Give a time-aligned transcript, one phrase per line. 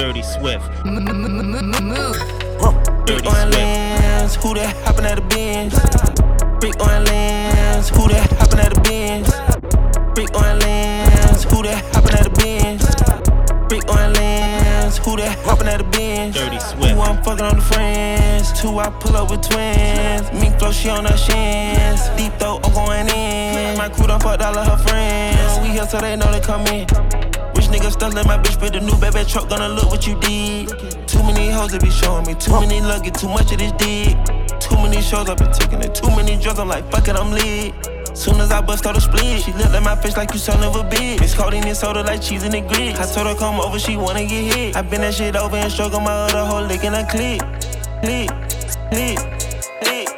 [0.00, 0.64] Dirty Swift.
[0.82, 0.92] Big
[3.26, 5.74] orange lens, who that hopping at the bins?
[6.58, 9.30] Big orange lens, who that hopping at the bins?
[10.14, 12.82] Big orange lens, who that hopping at the bins?
[13.68, 14.16] Big orange
[14.98, 16.34] who that hopping at the bins?
[16.34, 16.94] Dirty Swift.
[16.94, 18.52] Who I'm fucking on the friends?
[18.60, 20.30] Two I pull up with twins.
[20.32, 22.08] Mink flow, she on her shins.
[22.16, 23.78] Deep throat, I'm going in.
[23.78, 25.58] My crew done fucked all of her friends.
[25.62, 26.86] We here so they know they come in.
[27.54, 29.48] Rich nigga stuck let my bitch with the new baby truck.
[29.48, 30.68] Gonna look what you did.
[31.06, 32.34] Too many hoes that be showing me.
[32.34, 34.16] Too many luggage, too much of this dick.
[34.60, 35.94] Too many shows I've been taking it.
[35.94, 37.99] Too many drugs, I'm like, fuck it, I'm lit.
[38.20, 40.62] Soon as I bust out the split, she looked at my face like you son
[40.62, 41.22] of a bitch.
[41.22, 43.00] It's cold in this soda like cheese in the grits.
[43.00, 44.76] I told her come over, she wanna get hit.
[44.76, 47.40] I been that shit over and struggle my other whole lick and I click,
[48.02, 48.28] click,
[48.90, 49.16] click,
[49.80, 50.08] click,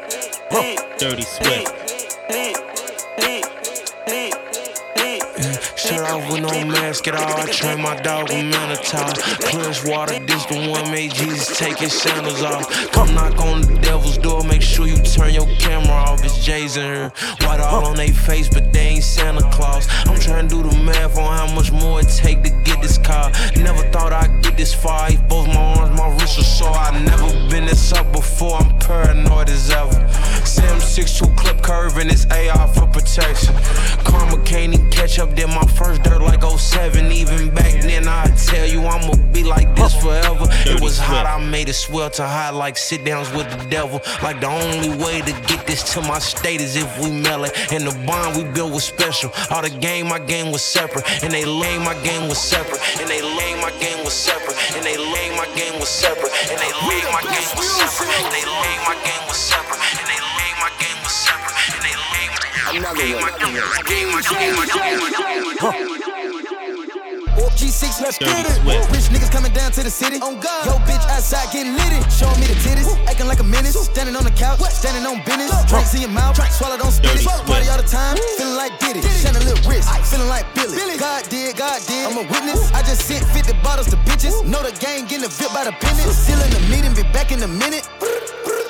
[0.50, 1.81] click, Dirty Swift.
[6.02, 7.40] Off with no mask at all.
[7.40, 9.12] I train my dog with Minotaur.
[9.48, 12.90] Clutch water, this the one made Jesus take his sandals off.
[12.92, 16.24] Come knock on the devil's door, make sure you turn your camera off.
[16.24, 17.12] It's Jay's in here.
[17.42, 19.86] White all on they face, but they ain't Santa Claus.
[20.06, 22.98] I'm trying to do the math on how much more it take to get this
[22.98, 23.30] car.
[23.56, 25.10] Never thought I'd get this far.
[25.28, 26.76] Both my arms, my wrists are sore.
[26.76, 28.56] I never been this up before.
[28.56, 30.08] I'm paranoid as ever.
[30.44, 33.54] Sam 6'2 clip curve and it's AR for protection.
[34.04, 37.10] Karma can't even catch up, did my first dirt like 07.
[37.12, 40.46] Even back then, I'd tell you I'ma be like this forever.
[40.66, 44.00] It was hot, I made it swelter hot like sit downs with the devil.
[44.22, 47.52] Like the only way to get this to my state is if we mail it.
[47.72, 49.30] And the bond we built was special.
[49.50, 51.04] All the game, my game was separate.
[51.22, 52.80] And they lame, my game was separate.
[53.00, 54.56] And they lame, my game was separate.
[54.76, 56.32] And they lame, my game was separate.
[56.50, 58.10] And they lame, my game was separate.
[58.22, 59.80] And they lame, my game was separate.
[59.98, 61.54] And they lame, my game was separate.
[61.72, 65.91] And they lame, my game, my game, my game, my game,
[68.00, 68.00] my game, my game.
[68.00, 68.62] G6, let's Dirty get it.
[68.62, 68.90] Swift.
[68.92, 70.16] Rich niggas coming down to the city.
[70.20, 70.66] On God.
[70.66, 72.00] Yo, bitch, outside getting litty.
[72.08, 72.88] Showing me the titties.
[73.08, 73.76] Acting like a menace.
[73.76, 74.60] Standing on the couch.
[74.70, 75.52] Standing on business.
[75.68, 76.36] Drinks in your mouth.
[76.52, 77.28] Swallow, don't spit Dirty it.
[77.28, 77.46] Swift.
[77.46, 78.16] Party all the time.
[78.38, 79.02] Feeling like Diddy.
[79.02, 79.88] Shining a little wrist.
[80.08, 80.98] Feeling like Billy.
[80.98, 82.06] God did, God did.
[82.06, 82.72] I'm a witness.
[82.72, 84.44] I just sent 50 bottles to bitches.
[84.46, 86.16] Know the gang getting a VIP by the pennies.
[86.16, 87.88] Still in the meeting, be back in a minute.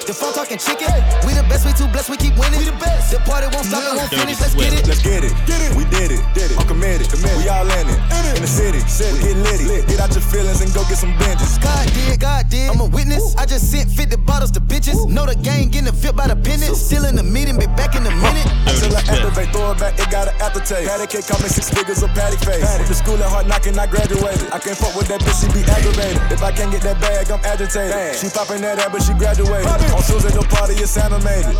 [0.03, 0.91] The phone talking chicken.
[1.23, 2.59] We the best, we too blessed, we keep winning.
[2.59, 3.15] We the best.
[3.15, 4.41] The party won't stop, it won't Dirty finish.
[4.43, 4.83] Let's get it.
[4.83, 5.33] Let's get it.
[5.47, 5.71] Get it.
[5.79, 6.23] We did it.
[6.35, 6.59] Did it.
[6.59, 7.07] I'm committed.
[7.07, 7.39] committed.
[7.39, 7.99] We all in it.
[8.35, 8.83] In, the city.
[8.91, 9.15] city.
[9.15, 9.65] We get litty.
[9.71, 9.87] Lit.
[9.87, 11.55] Get out your feelings and go get some binges.
[11.62, 12.67] God did, God did.
[12.67, 13.37] I'm a witness.
[13.39, 15.07] I just sent 50 bottles to bitches.
[15.07, 16.75] Know the gang getting a fit by the pennies.
[16.75, 18.49] Still in the meeting, be back in a minute.
[18.67, 19.23] Dirty Until I Swift.
[19.23, 20.91] activate, throw it back, it got an aftertaste.
[20.91, 22.67] Patty cake call me six figures of patty face.
[22.67, 24.51] Went to school at hard knocking, I graduated.
[24.51, 26.19] I can't fuck with that bitch, she be aggravated.
[26.35, 28.19] If I can't get that bag, I'm agitated.
[28.19, 29.92] She popping that ass, but she graduated.
[29.93, 31.57] On Tuesday, the party, it's animated.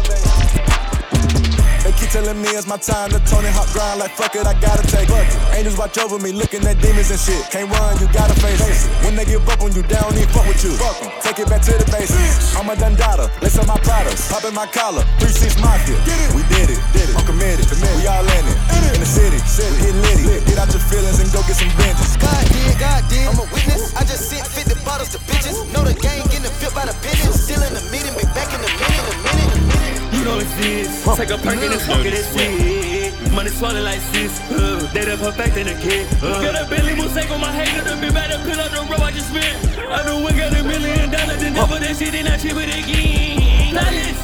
[1.83, 4.55] They keep telling me it's my time to Tony Hawk grind like fuck it, I
[4.61, 5.27] gotta take it.
[5.53, 7.43] Angels watch over me, looking at demons and shit.
[7.51, 8.87] Can't run, you gotta face it.
[9.05, 10.79] When they give up on you, they don't even fuck with you.
[10.79, 11.11] Fuck 'em.
[11.21, 12.55] Take it back to the basics.
[12.55, 15.99] I'm a Dundada, listen my products, popping my collar, three six mafia.
[16.39, 17.12] We did it, did it.
[17.23, 18.59] I'm committed, we all in it.
[18.95, 20.43] In the city, city, get litty.
[20.43, 22.19] Get out your feelings and go get some binges.
[22.19, 23.31] God did, God did.
[23.31, 23.95] I'm a witness.
[23.95, 25.55] I just sent 50 bottles to bitches.
[25.71, 27.39] Know the gang getting a fit by the pennies.
[27.39, 29.63] Still in the meeting, be back in a minute, a minute.
[30.19, 30.91] You know it's this.
[31.15, 33.15] Take a perk and smoke it and shit.
[33.31, 34.43] Money swallowed like sis.
[34.51, 36.11] Uh, they done perfecting the kid.
[36.19, 36.43] Uh.
[36.43, 38.35] Got a Billy Mosaic on my hater to be better.
[38.43, 39.79] Put up the road I just spent.
[39.79, 42.67] I know we got a million dollars and never that shit and I chip it
[42.67, 43.71] again.
[43.71, 44.21] Flawless,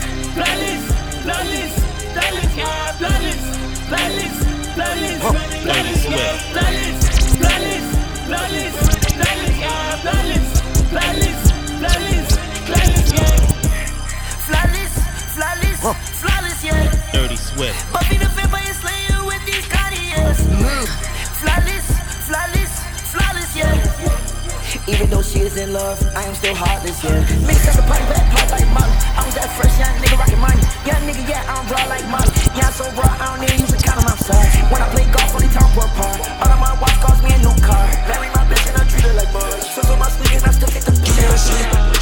[26.53, 27.47] love, I am still heartless, yeah.
[27.47, 28.95] Mix up the pipe, back, pop like Molly.
[29.17, 30.65] I'm that fresh young nigga rockin' money.
[30.87, 32.33] Young nigga, yeah, I'm raw like Molly.
[32.57, 34.49] Yeah, I'm so raw, I don't even use a condom outside.
[34.73, 36.15] When I play golf, only time for a par.
[36.41, 37.85] All of my watch cost me a new car.
[38.09, 39.65] Marry my bitch and I treat her like Mars.
[39.69, 40.99] So on my sleeve and I still get the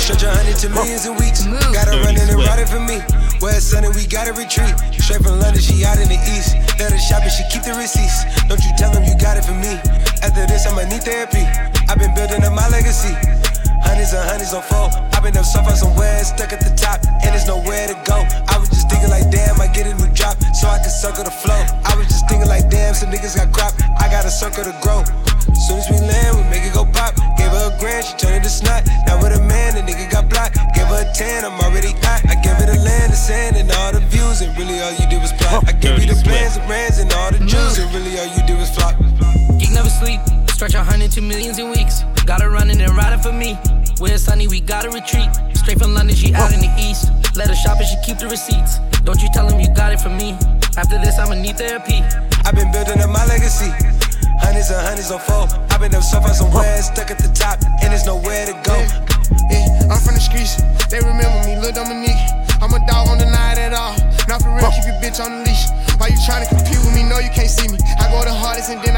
[0.07, 1.43] Stretch a hundred to millions in weeks.
[1.75, 3.03] Got her running and riding for me.
[3.43, 4.71] Where it's sunny, we gotta retreat.
[5.03, 6.55] Straight from London, she out in the east.
[6.79, 8.23] Let her shop and she keep the receipts.
[8.47, 9.75] Don't you tell them you got it for me.
[10.23, 11.43] After this, I'ma need therapy.
[11.91, 13.13] I've been building up my legacy.
[13.87, 14.91] Hundreds and hundreds on four.
[15.15, 18.27] I've been up so far somewhere, stuck at the top, and there's nowhere to go.
[18.51, 21.23] I was just thinking like, damn, I get a new drop, so I can circle
[21.23, 21.57] the flow.
[21.87, 23.73] I was just thinking like, damn, some niggas got crop.
[24.03, 25.07] I got a circle to grow.
[25.55, 27.15] Soon as we land, we make it go pop.
[27.39, 28.83] Gave her a grand, she turned it to snot.
[29.07, 30.59] Now with a man, the nigga got blocked.
[30.75, 32.27] Gave her a 10, I'm already hot.
[32.27, 35.07] I gave her the land, the sand, and all the views, and really all you
[35.07, 35.63] did was plot.
[35.67, 38.43] I gave you the plans, the brands, and all the juice, and really all you
[38.47, 38.99] did was flop.
[39.59, 40.21] Geek never sleep.
[40.57, 42.01] Stretch a hundred to millions in weeks.
[42.25, 43.59] Got her running and riding for for me.
[43.99, 45.29] Where sunny, we gotta retreat.
[45.53, 47.11] Straight from London, she out in the east.
[47.37, 48.79] Let her shop and she keep the receipts.
[49.03, 50.33] Don't you tell him you got it from me.
[50.81, 52.01] After this, I'ma need therapy.
[52.49, 53.69] I've been building up my legacy.
[54.41, 55.45] Hundreds and hundreds on four.
[55.69, 58.81] I've been up so far somewhere, stuck at the top, and there's nowhere to go.
[59.53, 60.57] Yeah, yeah, I'm from the streets.
[60.89, 62.17] They remember me, Lil Dominique.
[62.65, 63.93] I'm a dog on the night at all.
[64.25, 65.69] Not for real, keep your bitch on the leash.
[66.01, 67.05] Why you tryna compete with me?
[67.05, 67.77] No, you can't see me.
[68.01, 68.96] I go the hardest and then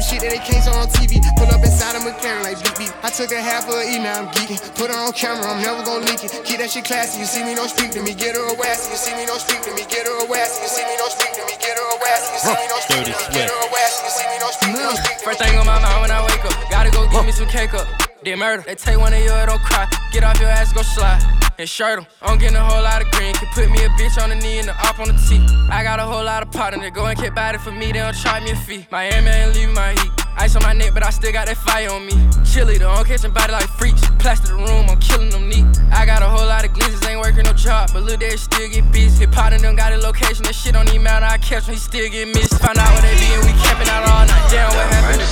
[0.00, 1.20] some shit that they can't show on TV.
[1.36, 2.92] Pull up inside a McLaren like beep beep.
[3.04, 4.56] I took a half of an now I'm geeking.
[4.74, 6.32] Put her on camera, I'm never gon' leak it.
[6.44, 7.20] Keep that shit classy.
[7.20, 8.16] You see me, don't speak to me.
[8.16, 8.90] Get her a wassy.
[8.90, 9.84] You see me, don't speak to me.
[9.84, 10.64] Get her a wassy.
[10.64, 11.54] You see me, don't speak to me.
[11.60, 12.32] Get her a wassy.
[12.32, 13.24] You see me, don't speak to me.
[13.28, 14.00] Get her a wassy.
[14.04, 15.20] You see me, don't speak to me.
[15.20, 17.74] First thing on my mind when I wake up, gotta go get me some cake
[17.76, 18.09] up.
[18.22, 19.88] Did murder, they take one of you, don't cry.
[20.12, 21.22] Get off your ass, go slide.
[21.58, 22.06] And shirt em.
[22.20, 23.34] I'm getting a whole lot of green.
[23.34, 25.38] Can put me a bitch on the knee and the op on the T.
[25.70, 28.00] I got a whole lot of partner that go and get body for me, they
[28.00, 28.86] don't charge me a fee.
[28.90, 30.19] Miami ain't leaving my heat.
[30.36, 32.12] Ice on my neck, but I still got that fire on me.
[32.44, 34.02] Chilly, though, I'm catching body like freaks.
[34.18, 35.66] Plaster the room, I'm killing them neat.
[35.92, 38.68] I got a whole lot of glitches, ain't working no job, but look, they still
[38.68, 39.26] get busy.
[39.26, 41.26] Hip hop them got a location, that shit don't even matter.
[41.26, 42.58] I catch when he still get missed.
[42.58, 44.50] Find out where they be and we camping out all night.
[44.50, 45.22] Damn, what happened?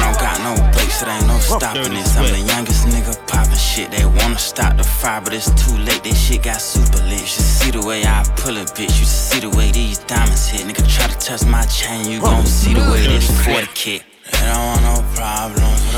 [0.00, 0.67] I don't got
[1.02, 2.16] no it ain't no stopping this.
[2.16, 3.90] I'm the youngest nigga poppin' shit.
[3.90, 6.02] They wanna stop the fire, but it's too late.
[6.02, 7.20] This shit got super lit.
[7.20, 8.98] You should see the way I pull it, bitch.
[8.98, 10.66] You should see the way these diamonds hit.
[10.66, 14.02] Nigga try to touch my chain, you gon' see the way this 40 kick.
[14.32, 15.97] They don't want no problems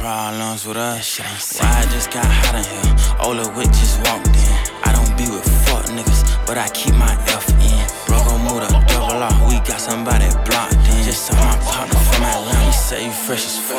[0.00, 1.60] problems with us, shit ain't.
[1.60, 2.96] Why I just got hot in here?
[3.20, 4.56] Ola Wick just walked in.
[4.82, 7.84] I don't be with fuck niggas, but I keep my F in.
[8.08, 10.89] Bro, gon' move the double off, we got somebody blocked in.
[11.20, 13.76] He say you fresh as fuck.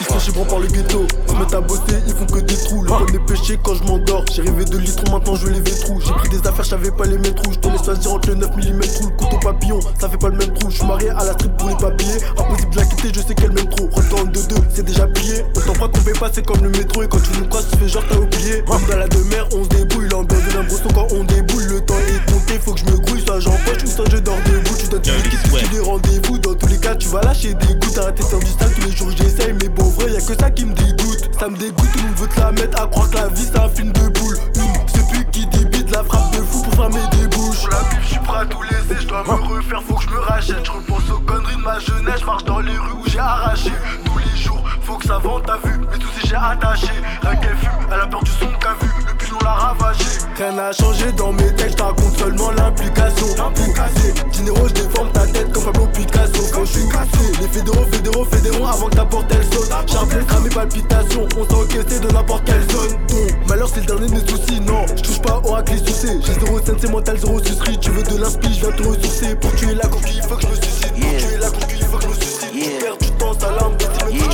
[0.00, 2.82] Ils sont chibrants par le ghetto, ils mettent à bosser, ils font que des trous.
[2.82, 4.24] Le est péché quand je m'endors.
[4.32, 6.00] J'ai rêvé de litres, maintenant je les vétrous.
[6.00, 7.52] J'ai pris des affaires, j'avais pas les mêmes trous.
[7.52, 10.30] Je te laisse choisir entre le 9 mm trou, le couteau papillon, ça fait pas
[10.30, 10.68] le même trou.
[10.68, 12.18] Je suis marié à la street pour les papiers.
[12.36, 13.88] Impossible de la quitter, je sais qu'elle m'aime trop.
[13.92, 15.06] Retourne de deux, c'est déjà.
[15.06, 17.04] On t'en fera qu'on paye pas, c'est comme le métro.
[17.04, 18.64] Et quand tu nous croises, tu fais genre t'as oublié.
[18.66, 20.08] Comme dans la demeure, on se débrouille.
[20.10, 21.64] L'ambiance de l'imbrosson quand on déboule.
[21.64, 23.22] Le temps est compté, faut que je me grouille.
[23.24, 24.74] Soit j'empoche ou soit je dors debout.
[24.78, 26.38] Tu donnes tous les kits, tu les rendez-vous.
[26.38, 27.98] Dans les cas, tu vas lâcher des gouttes.
[27.98, 29.52] Arrêter de faire du sale tous les jours, j'essaye.
[29.52, 31.30] Mais bon, vrai, y'a que ça qui me dégoûte.
[31.38, 33.44] Ça me dégoûte, tout le monde veut te la mettre à croire que la vie
[33.44, 34.38] c'est un film de boule.
[34.86, 37.60] C'est plus qui débite la frappe de fou pour fermer des bouches.
[37.60, 40.02] Pour la bif, je suis prêt à tout laisser, je dois me refaire, faut que
[40.04, 40.64] je me rachète.
[40.64, 43.72] Je repense aux conneries de ma jeunesse, je marche dans les rues où j'ai arraché.
[44.04, 46.92] Tous les jours, faut que ça vende, t'as vu, mais tout si j'ai attaché.
[47.22, 50.04] Rien qu'elle fume, elle a peur du son qu'a vu, le pilon l'a ravagé.
[50.36, 53.26] Rien n'a changé dans mes textes, raconte seulement l'implication.
[53.38, 56.42] L'implication, Dinero, je déforme ta tête comme Pablo Picasso.
[56.52, 59.70] Quand je suis cassé, les fédéraux, fédéraux, fédéraux, avant que ta porte elle saute.
[59.90, 62.98] Charbon, cramé, palpitations, on s'est encaissé de n'importe quelle zone.
[63.08, 64.84] Ton malheur, c'est le dernier de mes soucis, non.
[64.96, 66.18] Je touche pas au hack les succès.
[66.20, 67.78] J'ai zéro scène, c'est mental, zéro sucerie.
[67.78, 69.34] Tu veux de l'inspi, je viens te ressourcer.
[69.36, 70.92] Pour tuer la conquille, faut que je me suicide.
[70.92, 72.50] Pour tuer la conquille, faut que je me suicide.
[72.52, 73.13] Tu perds tu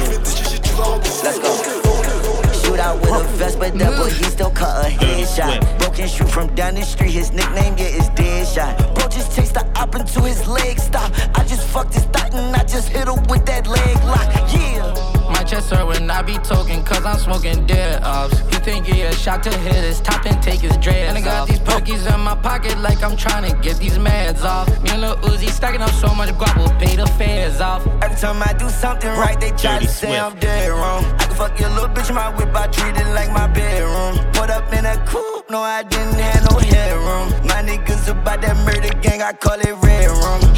[0.04, 1.24] fais des chichis, tu vas rembourser.
[1.24, 1.48] Let's go.
[2.62, 5.78] Shoot out with a vest, but that boy, he still cut a headshot.
[5.78, 8.94] Broken shoe from down the street, his nickname, yeah, is Deadshot.
[8.94, 11.10] Bro just takes the op into his leg stop.
[11.34, 14.28] I just fucked his thought and I just hit him with that leg lock.
[14.52, 14.79] Yeah.
[15.50, 18.38] My chest hurt when I be talking, cause I'm smoking dead ops.
[18.52, 21.20] You think he a shot to hit his top and take his dreads And I
[21.22, 24.68] got these perkies in my pocket like I'm trying to get these meds off.
[24.80, 27.84] Me and Lil Uzi stacking up so much guap, we'll pay the fares off.
[28.00, 31.04] Every time I do something right, they try to say I'm dead wrong.
[31.04, 34.24] I can fuck your little bitch in my whip, I treat it like my bedroom.
[34.32, 37.28] Put up in a coupe, no, I didn't have no headroom.
[37.48, 40.49] My niggas about that murder gang, I call it red room.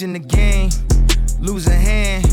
[0.00, 0.70] Reaching the game,
[1.40, 2.24] losing hand.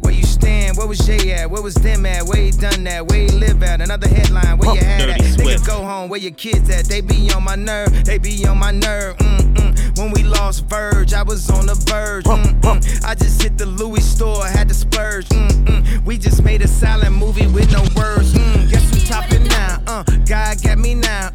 [0.00, 0.78] Where you stand?
[0.78, 1.50] Where was Jay at?
[1.50, 2.22] Where was them at?
[2.24, 3.06] Where he done that?
[3.06, 3.82] Where he live at?
[3.82, 4.56] Another headline.
[4.56, 5.18] Where you had at?
[5.18, 6.08] Nigga, go home.
[6.08, 6.86] Where your kids at?
[6.86, 8.06] They be on my nerve.
[8.06, 9.18] They be on my nerve.
[9.18, 9.98] Mm-mm.
[9.98, 12.24] When we lost Verge, I was on the verge.
[12.24, 13.04] Mm-mm.
[13.04, 15.28] I just hit the Louis store, had to splurge.
[15.28, 16.06] Mm-mm.
[16.06, 18.32] We just made a silent movie with no words.
[18.32, 18.70] Mm.
[18.70, 19.82] Guess who topping now?
[19.86, 21.33] Uh, God got me now.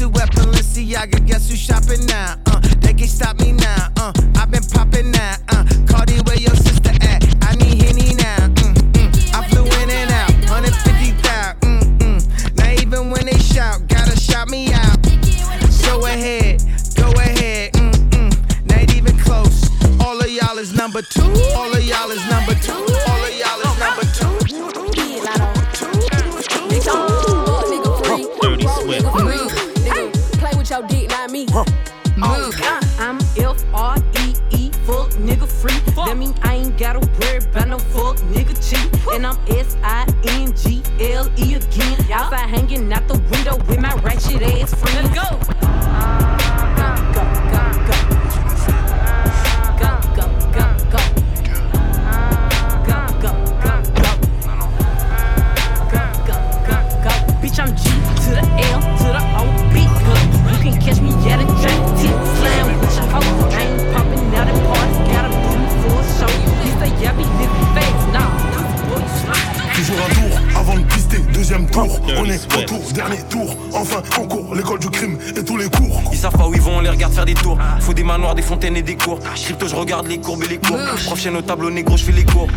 [0.00, 1.24] Who at Balenciaga?
[1.26, 2.36] Guess who shopping now?
[2.46, 3.88] Uh, they can stop me now.
[3.96, 5.36] Uh, I've been popping now.
[5.48, 7.22] Uh, Cardi, where your sister at?
[7.42, 8.48] I need Henny now.
[8.48, 9.34] Mm-mm.
[9.34, 11.98] I flew in and out, 150,000.
[11.98, 12.56] Mm-mm.
[12.56, 15.00] Now even when they shout, gotta shout me out.
[15.84, 16.62] Go ahead,
[16.96, 17.72] go ahead.
[17.74, 18.68] Mm-mm.
[18.68, 19.70] Not even close.
[20.00, 21.22] All of y'all is number two.
[21.56, 21.73] All
[39.14, 42.12] And I'm S I N G L E again.
[42.12, 45.14] Outside hanging out the window with my ratchet ass friend.
[45.14, 45.48] Let's.
[45.48, 45.53] Go,
[71.74, 72.00] tour.
[72.16, 73.56] On est retour, dernier tour.
[73.72, 76.02] Enfin, on court l'école du crime et tous les cours.
[76.12, 77.58] Ils savent pas où ils vont, on les regarde faire des tours.
[77.80, 79.18] Faut des manoirs, des fontaines et des cours.
[79.34, 80.78] Crypto, je regarde les courbes et les cours.
[81.06, 82.48] Prof chaîne au tableau négro, je fais les cours.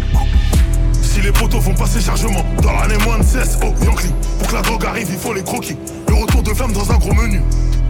[1.02, 4.14] Si les poteaux font passer chargement dans l'année moins de 16, oh Yankee.
[4.38, 5.78] Pour que la drogue arrive, il faut les croquis.
[6.08, 7.42] Le retour de flamme dans un gros menu.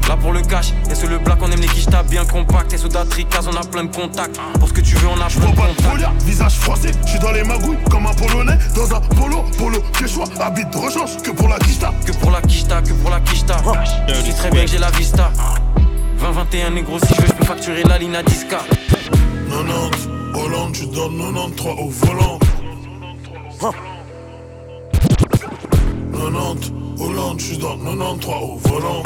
[0.08, 2.74] Là pour le cash, et sur le black, on aime les quiches bien compact.
[2.74, 4.40] Et sur Datricaz, on a plein de contacts.
[4.60, 6.24] Pour ce que tu veux, on a plein de contacts.
[6.24, 6.92] visage froissé.
[7.06, 8.58] Je suis dans les magouilles comme un polonais.
[8.76, 10.26] Dans un polo, polo, quechua.
[10.40, 11.92] Habite de rechange que pour la quicheta.
[12.06, 13.58] Que pour la quicheta, que pour la quicheta.
[14.08, 15.32] Je sais très bien que j'ai la vista.
[16.20, 18.58] 20-21 négro, si je veux, je peux facturer la ligne à 10K.
[19.50, 22.40] 90, Hollande, je donne 93 au volant.
[26.12, 29.04] 90, Hollande, je donne 93 au volant.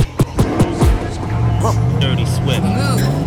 [1.62, 2.63] Dirty Swift.
[2.63, 3.22] 90,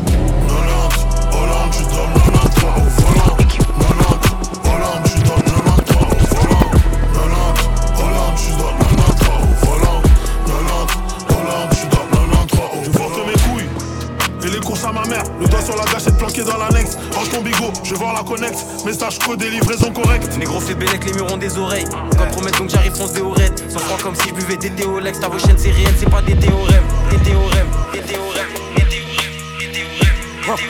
[14.95, 16.97] ma mère, le doigt sur la gâchette planqué dans l'annexe.
[17.13, 18.65] Range ton bigot, je vais voir la connexe.
[18.85, 20.37] Message codé, livraison correcte.
[20.39, 21.87] Négro fait bélec, les murs ont des oreilles.
[22.17, 23.51] Quand promettre donc j'arrive, fonce des oreilles.
[23.69, 25.21] Sans froid comme si je buvais des théolex.
[25.21, 26.85] Ta vos chaînes, c'est réel, c'est pas des théorèmes.
[27.11, 28.47] Des théorèmes, des théorèmes,
[28.77, 30.65] des théorèmes, des théorèmes.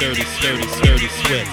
[0.00, 1.46] Dirty, dirty, dirty Swift.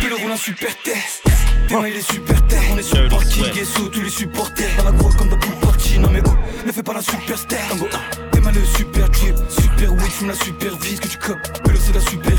[0.00, 1.22] Puis le roulant super test.
[1.68, 4.66] Demain il est super terre, on est sur le parking et sous tous les supporters.
[4.76, 6.30] Dans la grotte comme dans pool party, non mais oh,
[6.66, 7.60] ne fais pas la superstar.
[7.68, 7.86] Tango,
[8.32, 9.36] Demain le super drip,
[9.80, 11.62] super weed, fume la super vie, que tu copes.
[11.64, 12.36] Pélo c'est la super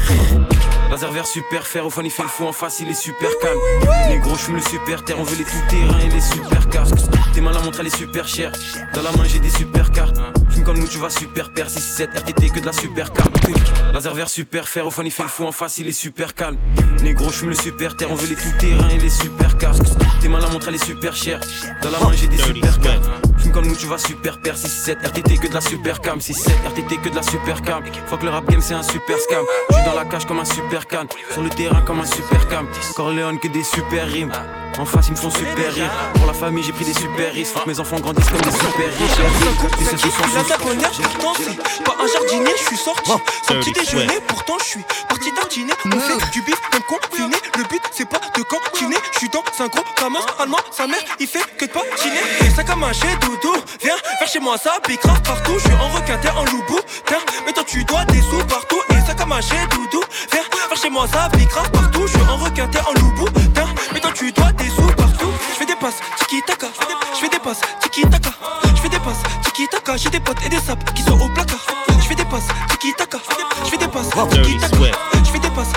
[0.91, 3.29] Laser vert super fer, au fun il fait le fou en face, il est super
[3.41, 3.57] calme.
[4.12, 6.98] Je fume le super terre, on veut les tout terrain et les super casques.
[7.33, 8.51] Tes mains la montre, elle est super chère.
[8.93, 10.17] Dans la main, j'ai des super cartes.
[10.51, 11.69] Fume comme nous, tu vas super père.
[11.69, 13.36] 667 RTT que de la super carte.
[13.93, 16.36] Laser vert super fer, au fun il fait le fou en face, il est super
[16.36, 16.57] calme.
[17.03, 19.81] Je fume le super terre, on veut les tout terrain et les super casques.
[20.21, 21.39] Tes mains la montre, elle est super chère.
[21.81, 23.10] Dans la main, j'ai des super cartes.
[23.91, 24.57] Vas super père.
[24.57, 26.21] 667 RTT que de la super cam.
[26.21, 27.83] 67 RTT que de la super cam.
[28.07, 29.43] Faut que le rap game, c'est un super scam.
[29.69, 31.07] Je suis dans la cage comme un super can.
[31.31, 32.67] Sur le terrain comme un super cam.
[32.95, 34.31] Corleone que des super rimes.
[34.79, 35.91] En face, ils me font super rire.
[36.13, 37.53] Pour la famille, j'ai pris des super risques.
[37.53, 39.89] Faut que mes enfants grandissent comme des super riches.
[39.89, 40.67] C'est ce soir, Il a ce sa soir.
[40.67, 43.12] bonheur, pourtant c'est pas un jardinier, je suis sorti
[43.48, 45.74] sans petit déjeuner, pourtant je suis parti tartiner.
[45.86, 48.95] On fait du bif comme confiné, le but c'est pas de cantiner.
[49.13, 52.21] Je suis dans un gros camas allemand, sa mère il fait que de patiner.
[52.45, 53.55] Et ça comme un doudou.
[53.83, 55.53] Viens faire chez moi ça, pique grave partout.
[55.57, 56.79] Je suis en requin, t'es en loubou.
[57.45, 58.79] Mais toi tu dois des sous partout.
[58.89, 60.03] Et ça comme un doudou.
[60.31, 62.05] Viens faire chez moi ça, pique grave partout.
[62.05, 63.25] Je suis en requin, t'es en loubou.
[63.93, 65.31] Mais toi tu dois des sous partout.
[65.50, 66.67] Je fais des passes, tiki taka.
[67.15, 68.29] Je fais des passes, tiki taka.
[68.75, 69.97] Je fais des passes, tiki taka.
[69.97, 71.65] J'ai des potes et des sapes qui sont au placard.
[71.89, 73.17] Je fais des passes, tiki taka.
[73.65, 74.77] Je fais des passes, tiki taka.
[75.25, 75.69] Je fais des passes,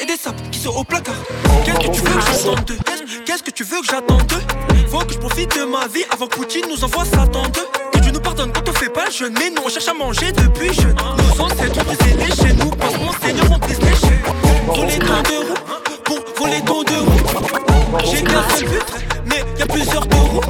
[0.00, 1.14] et des sapes qui sont au placard.
[1.64, 2.70] Qu'est-ce que tu veux que j'attende
[3.24, 5.04] Qu'est-ce que tu veux que j'attende d'eux?
[5.06, 7.66] Que je profite de ma vie avant que Poutine nous envoie Satan d'eux.
[7.92, 9.34] Que Dieu nous pardonne quand on fait pas le jeûne.
[9.38, 10.94] Mais nous on cherche à manger depuis jeune.
[10.94, 12.58] Nos ancêtres ont les chaînes.
[12.58, 14.22] Nous parce mon Seigneur on brise les chaînes.
[14.66, 15.54] Voler ton de roue
[16.04, 18.04] pour voler ton de roue.
[18.04, 18.82] J'ai qu'un seul but,
[19.26, 20.40] mais y a plusieurs taureaux.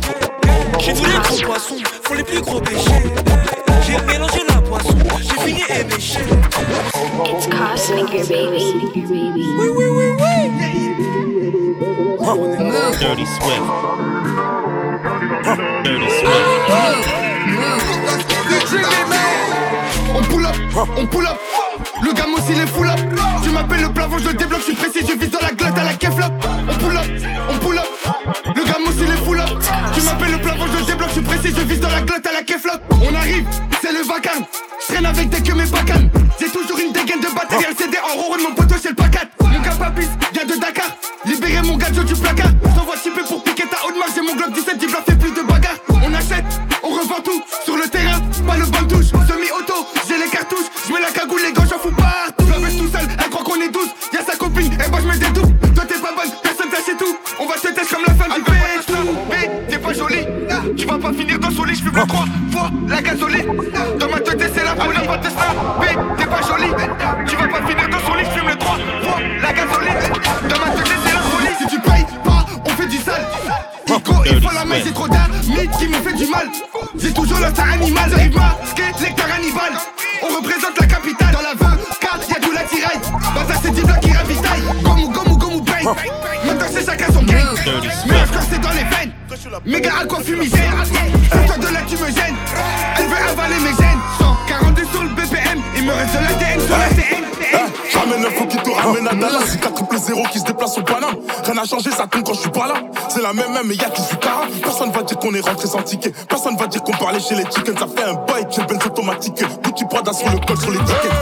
[0.81, 3.03] J'ai tous les gros poissons, font les plus gros péchés.
[3.87, 5.63] J'ai mélangé la poisson, j'ai fini.
[7.25, 8.75] It's Cosmaker, baby.
[9.59, 10.35] Oui, oui, oui, oui.
[13.01, 13.63] Dirty Swift.
[15.85, 16.45] Dirty Swift.
[20.15, 20.57] On pull up,
[20.97, 21.39] on pull up.
[22.03, 22.99] Le gamin aussi les full up.
[23.43, 25.79] Tu m'appelles le plafond, je le débloque, je suis précis, je vise dans la glotte
[25.79, 26.33] à la keflop.
[26.69, 27.07] On pull up,
[27.51, 27.87] on pull up.
[28.55, 29.49] Le gamin aussi les full up.
[29.95, 32.27] Tu m'appelles le plafond, je le débloque, je suis précis, je vise dans la glotte
[32.27, 32.81] à la keflop.
[32.91, 33.47] On arrive,
[33.99, 34.45] le vacarme.
[34.81, 36.11] Je traîne avec des que mes bacanes.
[36.39, 39.25] J'ai toujours une dégaine de batterie, LCD en rond, mon poteau c'est le pacat.
[39.41, 40.87] Mon gars papis vient de Dakar.
[41.25, 42.51] Libérez mon gadget du placard.
[42.77, 44.13] J'envoie chipper pour piquer ta haute marge.
[44.15, 45.77] J'ai mon globe 17, il fait plus de bagarre.
[45.91, 46.45] On achète,
[46.83, 47.43] on revend tout.
[47.65, 49.07] Sur le terrain, pas le bon touche.
[49.07, 50.71] Semi-auto, j'ai les cartouches.
[50.87, 52.45] Je mets la cagoule, les gars, j'en fous partout.
[52.47, 53.89] Je la baisse tout seul, elle croit qu'on est 12.
[54.13, 55.75] Y'a sa copine, et moi je me dédouble.
[55.75, 57.17] Toi t'es pas bonne, personne t'a tout.
[57.41, 60.27] On va se tester comme la femme du t'es pas jolie.
[60.77, 62.25] Tu vas pas finir dans son lit, j'fume le 3
[77.97, 78.11] animal,
[78.61, 79.27] masqué, lecteur.
[80.23, 81.33] On représente la capitale.
[81.33, 82.99] Dans la 24, y'a tout l'attirail.
[83.35, 84.63] Bata, c'est du bloc qui ravitaille.
[84.83, 85.97] Gomu, gomu, gomu, bang.
[86.45, 87.47] Maintenant, c'est chacun son gang.
[88.07, 89.13] Mais encore, c'est dans les veines.
[89.65, 90.73] Méga à quoi fumigène.
[91.33, 92.37] C'est toi de là, tu me gênes.
[92.99, 94.01] Elle veut avaler mes gènes.
[94.19, 95.63] 142 sur le BPM.
[95.77, 97.25] Il me reste de l'ADN sur la TN.
[97.93, 99.45] J'amène un fou qui te ramène à Dallas.
[99.47, 101.17] C'est 4 triple 0 qui se déplace au Paname.
[101.45, 102.78] Rien n'a changé, ça tombe quand je suis pas là.
[103.09, 104.43] C'est la même même, mais y'a qui suis cara.
[104.63, 106.13] Personne va dire qu'on est rentré sans ticket.
[106.29, 107.79] Personne va dire qu'on parlait chez les chickens.
[107.79, 109.43] Ça fait un bail, j'ai le benz automatique.
[109.63, 111.13] Petit Prada sur le col, sur les tickets.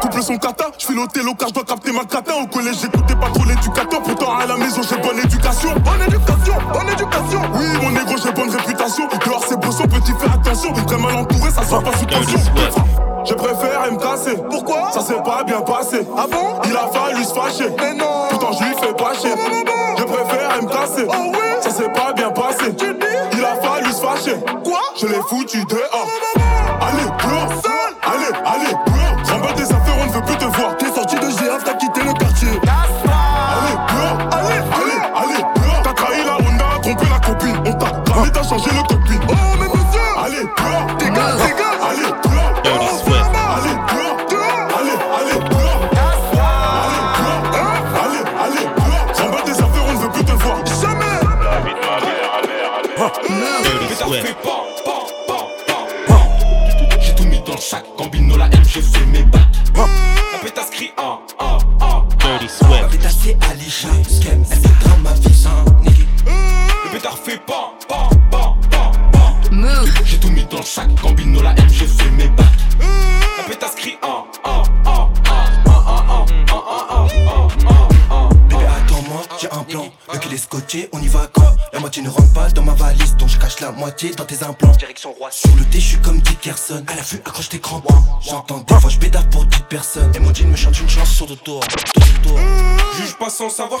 [0.00, 2.32] Couple son kata, je file au télo car je dois capter ma cata.
[2.36, 4.02] Au collège, j'écoutais pas trop l'éducateur.
[4.02, 5.70] Pourtant, à la maison, j'ai bonne éducation.
[5.84, 7.40] Bonne éducation, bonne éducation.
[7.54, 9.08] Oui, mon négro, j'ai bonne réputation.
[9.24, 10.72] Dehors, c'est beau, son petit, fais attention.
[10.86, 12.40] Très mal entouré, ça sent pas sous tension.
[13.28, 14.36] Je préfère me casser.
[14.48, 14.92] Pourquoi?
[14.92, 16.06] Ça s'est pas bien passé.
[16.16, 16.60] Ah bon?
[16.64, 17.70] Il a fallu se fâcher.
[17.78, 19.32] Mais non Pourtant je lui fais pas chier.
[24.98, 25.95] Je l'ai foutu dehors.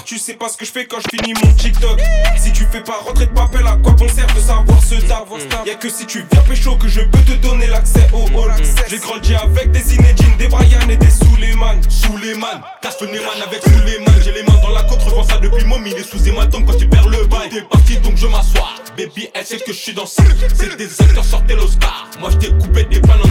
[0.06, 2.00] tu sais pas ce que je fais quand je finis mon TikTok.
[2.38, 5.28] Si tu fais pas rentrer de papel, à quoi bon sert de savoir ce taf
[5.28, 5.66] mm.
[5.66, 8.52] Y'a que si tu viens pécho que je peux te donner l'accès au hall.
[8.52, 8.62] Mm.
[8.62, 8.76] Mm.
[8.88, 11.80] J'ai grandi avec des Zinedine, des Brian et des Suleiman.
[11.88, 14.12] Suleiman, casse le avec Suleiman.
[14.22, 16.76] J'ai les mains dans la côte, revends ça depuis mon il est sous hématome quand
[16.78, 17.48] tu perds le bail.
[17.50, 18.68] T'es parti donc je m'assois.
[18.96, 20.22] Baby, elle sait que je suis dans ça.
[20.54, 22.08] C'est des acteurs, sortez l'Oscar.
[22.20, 23.24] Moi je t'ai coupé des panneaux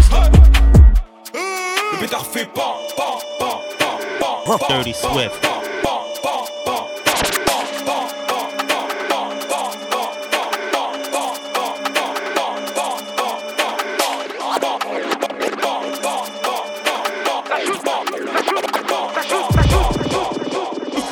[1.33, 3.61] Le pétard fait pan, pan, pan,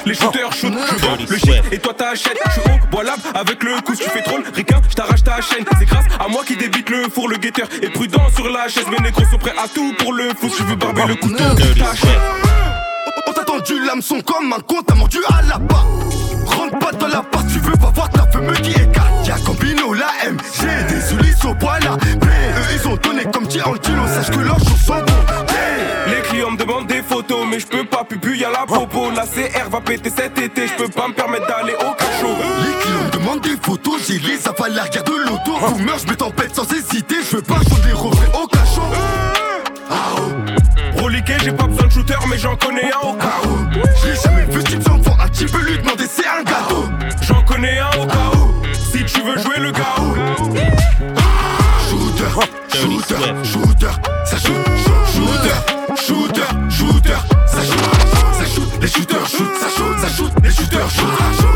[0.06, 0.74] les shooters shoot.
[0.74, 2.38] Je vends le shit et toi t'achètes.
[2.46, 3.04] Je suis haut, bois
[3.36, 3.96] avec le coup.
[3.96, 5.66] Tu fais troll, ricain, je t'arrache ta chaîne.
[5.80, 7.68] C'est grâce à moi qui débite le four, le guetteur.
[7.82, 10.52] Et prudent sur la chaise, mes négros sont prêts à tout pour le fou.
[10.58, 11.44] Je veux barber le couteau.
[11.78, 12.08] T'achètes.
[13.28, 15.86] On t'a tendu l'hameçon comme un con, t'as mordu à la part.
[16.46, 19.28] Rentre pas dans la part, tu veux pas voir ta femme qui écarte.
[19.28, 21.98] Y'a Combino, la M, j'ai des souliers au poil là.
[22.02, 25.13] Eux ils ont donné comme on sache que leurs choses sont
[27.50, 29.12] mais je peux pas, pupu y'a la popo.
[29.12, 32.36] La CR va péter cet été, je peux pas me permettre d'aller au cachot.
[32.60, 35.58] Les clients me demandent des photos, j'ai les à l'arrière de l'auto.
[35.60, 38.82] Vous meurent, je me tempête sans hésiter, je veux pas des refrains au cachot.
[39.90, 41.02] Ah oh.
[41.02, 43.80] Reliqué, j'ai pas besoin de shooter, mais j'en connais un au cas où.
[44.04, 46.86] J'ai jamais vu ce type d'enfant, un petit peu lui demander c'est un gâteau.
[47.22, 48.64] J'en connais un au cas où.
[48.74, 49.96] Si tu veux jouer le gars
[51.90, 52.30] Shooter,
[52.74, 53.92] shooter, shooter,
[54.26, 54.56] ça shoot,
[55.14, 56.63] shooter, shooter,
[59.38, 61.08] shoot, ça shoot, ça shoot, les shooters shoot,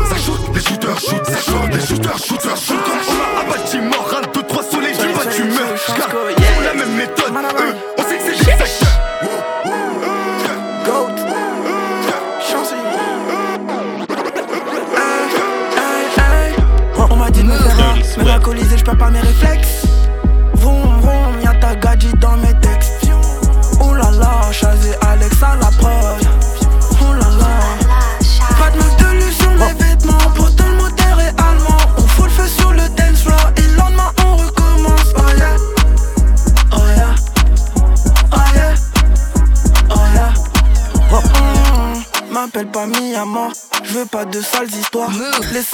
[0.08, 2.76] ça shoot, les shooters shoot, ça shoot, les shooters shoot, ça shoot.
[3.08, 6.74] On a bâtiment, un, deux, trois soleils, je dis pas tu meurs, car on la
[6.74, 8.88] même méthode, eux, on sait que c'est des acteurs.
[17.10, 19.20] On m'a dit de me faire un, mais alcoolisé, je perds pas mes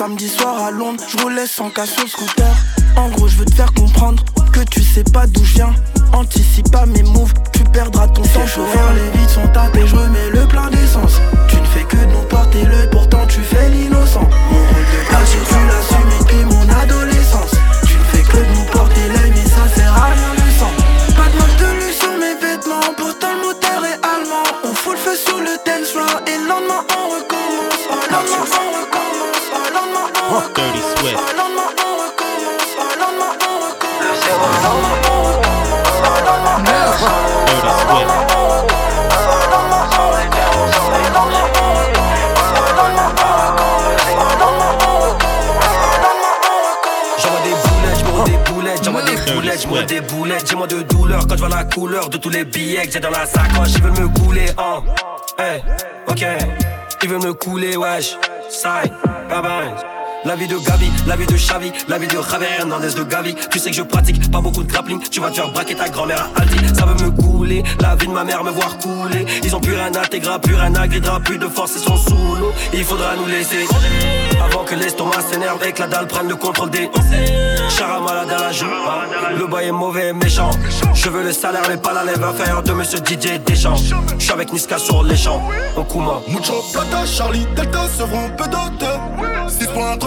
[0.04, 2.54] Les samedis soirs à Londres, je vous laisse en cas sur scooter.
[2.94, 5.74] En gros, je veux te faire comprendre que tu sais pas d'où je viens.
[6.12, 8.46] Anticipe pas mes moves, tu perdras ton temps.
[8.46, 11.22] Chauffeur, les vides sont tapés, je remets le plein d'essence.
[11.48, 14.28] Tu ne fais que de nous porter l'œil, pourtant tu fais l'innocent.
[14.50, 17.52] Mon rôle de cacher, tu l'assumes depuis mon adolescence.
[17.86, 20.72] Tu ne fais que de nous porter l'œil, mais ça sert à rien le sang.
[21.16, 24.44] Pas de marque de luxe sur mes vêtements, pourtant le moteur est allemand.
[24.64, 27.80] On fout le feu sur le dance floor et le lendemain on recommence.
[27.90, 29.03] Oh, le lendemain on recommence.
[30.34, 31.34] Dirty Swift.
[49.56, 52.44] je des boulettes, j'ai moins de douleur quand je vois la couleur de tous les
[52.44, 53.70] billets que j'ai dans la sacoche.
[53.76, 54.82] Ils veulent me couler, hein.
[55.38, 55.62] Hey,
[56.08, 56.24] ok,
[57.02, 58.16] ils veulent me couler, wesh.
[58.50, 58.92] Side,
[59.28, 59.93] bye bye.
[60.24, 63.34] La vie de Gabi, la vie de Xavi, la vie de Javier Hernandez de Gavi.
[63.50, 64.98] Tu sais que je pratique pas beaucoup de grappling.
[65.10, 66.56] Tu vas te faire braquer ta grand-mère à Aldi.
[66.74, 69.26] Ça veut me couler, la vie de ma mère me voir couler.
[69.42, 71.96] Ils ont plus rien à Tégra, plus rien à Gridra, plus de force, ils sont
[71.98, 72.52] sous l'eau.
[72.72, 73.66] Il faudra nous laisser
[74.42, 76.88] avant que l'estomac s'énerve et que la dalle prenne le contrôle des.
[77.68, 78.66] Chara malade à la joue.
[79.38, 80.50] Le bail est mauvais et méchant.
[80.94, 83.76] Je veux le salaire, mais pas la lèvre inférieure de monsieur DJ Deschamps.
[83.76, 85.42] Je suis avec Niska sur les champs.
[85.76, 86.22] On Kuma.
[86.28, 88.84] Mucho plata, Charlie Delta, Sevron, Pedote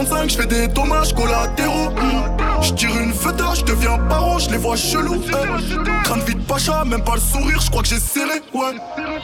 [0.08, 1.90] 6.35, je fais des dommages collatéraux.
[2.62, 6.04] Je tire une feutre, je deviens paro, je les vois chelous eh.
[6.04, 8.76] Crâne vide pacha, même pas le sourire, je crois que j'ai serré, ouais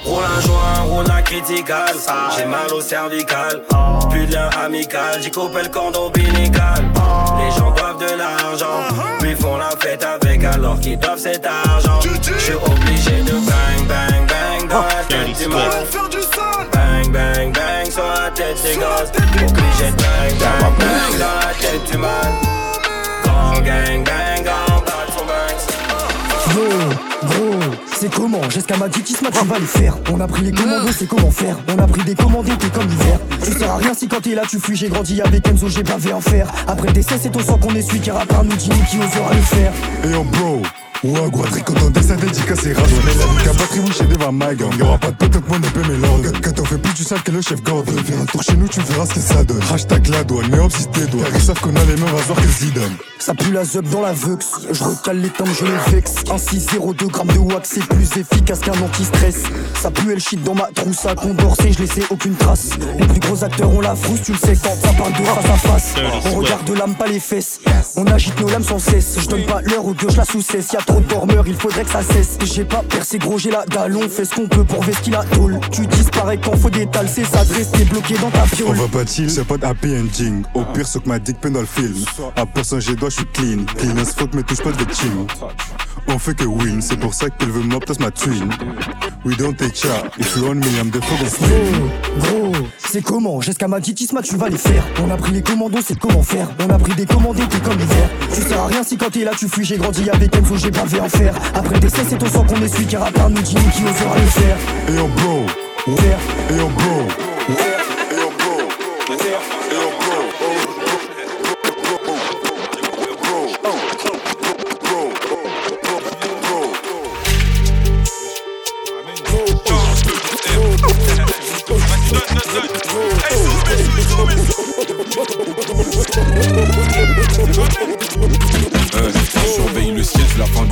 [0.06, 1.94] Roule un joint, roule un critical.
[2.38, 3.62] J'ai mal au cervical.
[4.10, 6.84] Plus de lien amical, j'ai coupé le cordon ombilical.
[7.40, 8.82] Les gens doivent de l'argent,
[9.20, 12.00] puis font la fête avec alors qu'ils doivent cet argent.
[12.02, 15.86] Je suis obligé de bang, bang, bang dans la tête du mal.
[16.72, 19.23] Bang, bang, bang sur la tête des gosses.
[19.80, 22.10] Bang, bang dans la tête du mal.
[23.24, 25.66] Grand gang, gang, bad son banks.
[26.54, 27.60] Yo, gros,
[27.96, 29.98] c'est comment Jusqu'à ma dit tu vas les faire.
[30.12, 31.58] On a pris les commandos, c'est comment faire.
[31.76, 33.20] On a pris des commandés, t'es comme l'hiver.
[33.42, 34.76] Ça sert à rien si quand t'es là, tu fuis.
[34.76, 36.48] J'ai grandi avec Enzo, j'ai bavé en fer.
[36.68, 38.00] Après le décès, c'est ton sang qu'on essuie.
[38.00, 39.74] Qui rappeur nous dit qui osera le faire.
[40.04, 40.62] Et yo bro
[41.04, 44.06] Wagwa, très content de sa dédicace et rage On est là, donc à batterie, chez
[44.06, 47.16] des gang Y'aura pas de pote, mon épée, l'orgue Quand on fait plus, tu sais
[47.16, 49.62] que le chef garde Viens un tour chez nous, tu verras ce que ça donne
[49.74, 52.40] Hashtag la douane, mais hop si tes doigts ils savent qu'on a les mêmes rasoirs
[52.40, 54.38] que Zidane Ça pue la zub dans la vux.
[54.72, 56.16] Je recale les tombes, je les vexe.
[56.32, 59.44] Un 6-0, grammes de wax, c'est plus efficace qu'un anti-stress.
[59.76, 62.70] Ça pue le shit dans ma trousse à Condorcet, je laissais aucune trace.
[62.98, 65.46] Les plus gros acteurs ont la frousse, tu le sais quand ça parle de face
[65.46, 65.96] à face.
[66.28, 67.60] On regarde de l'âme, pas les fesses.
[67.98, 69.18] On agite nos lames sans cesse.
[69.20, 70.76] Je donne pas l'heure aux gauche la sous-cesse.
[70.94, 72.38] Trop de dormeurs, il faudrait que ça cesse.
[72.44, 73.96] J'ai pas percé gros, j'ai la dalle.
[73.98, 75.60] On fait ce qu'on peut pour vestir la tôle.
[75.72, 78.76] Tu disparais quand faut des tales, c'est ça de rester bloqué dans ta On piole.
[78.78, 81.54] va pas chill, c'est pas de happy ending Au pire, ce que ma dick peine
[81.54, 81.96] dans le film
[82.36, 85.26] À personne j'ai doigt, je suis clean Clean as fuck, mais touche pas de team
[86.08, 88.50] on fait que win, c'est pour ça qu'elle veut m'obtenir ma twin.
[89.26, 93.40] We don't take chat, if you want me, I'm the Gros, gros, c'est comment?
[93.42, 94.84] Jusqu'à ma titisma tu vas les faire.
[95.04, 96.50] On a pris les commandos, c'est comment faire?
[96.60, 98.10] On a pris des commandés, t'es comme l'hiver.
[98.34, 99.66] Tu sers à rien si quand t'es là tu fuis.
[99.66, 101.34] J'ai grandi avec Enzo, j'ai pas en faire.
[101.56, 104.28] Après des c'est ton sang qu'on celui qui rappe un nous dit qui osera le
[104.28, 104.58] faire.
[104.90, 105.46] Et en bro,
[105.88, 107.83] et en bro.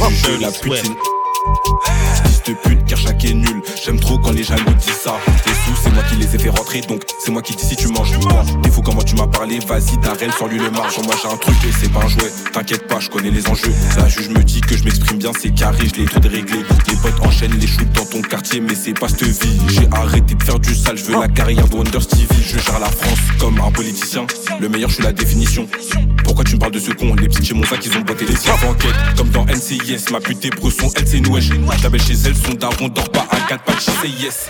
[0.08, 0.96] Du jeu, la putine.
[2.48, 3.62] De pute, car chaque est nul.
[3.86, 5.16] J'aime trop quand les jaloux disent ça.
[5.46, 7.76] Les sous, c'est moi qui les ai fait rentrer, donc c'est moi qui dis si
[7.76, 8.44] tu manges du moi.
[8.64, 10.98] Des fou comment tu m'as parlé, vas-y, Darrell, sors lui le marge.
[11.04, 12.32] Moi j'ai un truc et c'est pas un jouet.
[12.52, 13.72] T'inquiète pas, je connais les enjeux.
[13.98, 16.64] La juge me dit que je m'exprime bien, c'est carré, je l'ai tout réglé.
[16.88, 19.60] Les potes enchaînent les shoots dans ton quartier, mais c'est pas cette vie.
[19.70, 22.44] J'ai arrêté de faire du sale, je veux la carrière de Wonder Stevie.
[22.44, 24.26] Je gère la France comme un politicien.
[24.60, 25.68] Le meilleur, je suis la définition.
[26.42, 27.14] Pourquoi tu me parles de ce con?
[27.22, 28.96] Les petits chez mon sac, ils ont botté les siens enquête.
[29.16, 31.40] Comme dans NCIS, ma pute et bresson, elle c'est noué.
[31.80, 34.50] J'avais chez elle, son daron dort pas à 4 pas de yes.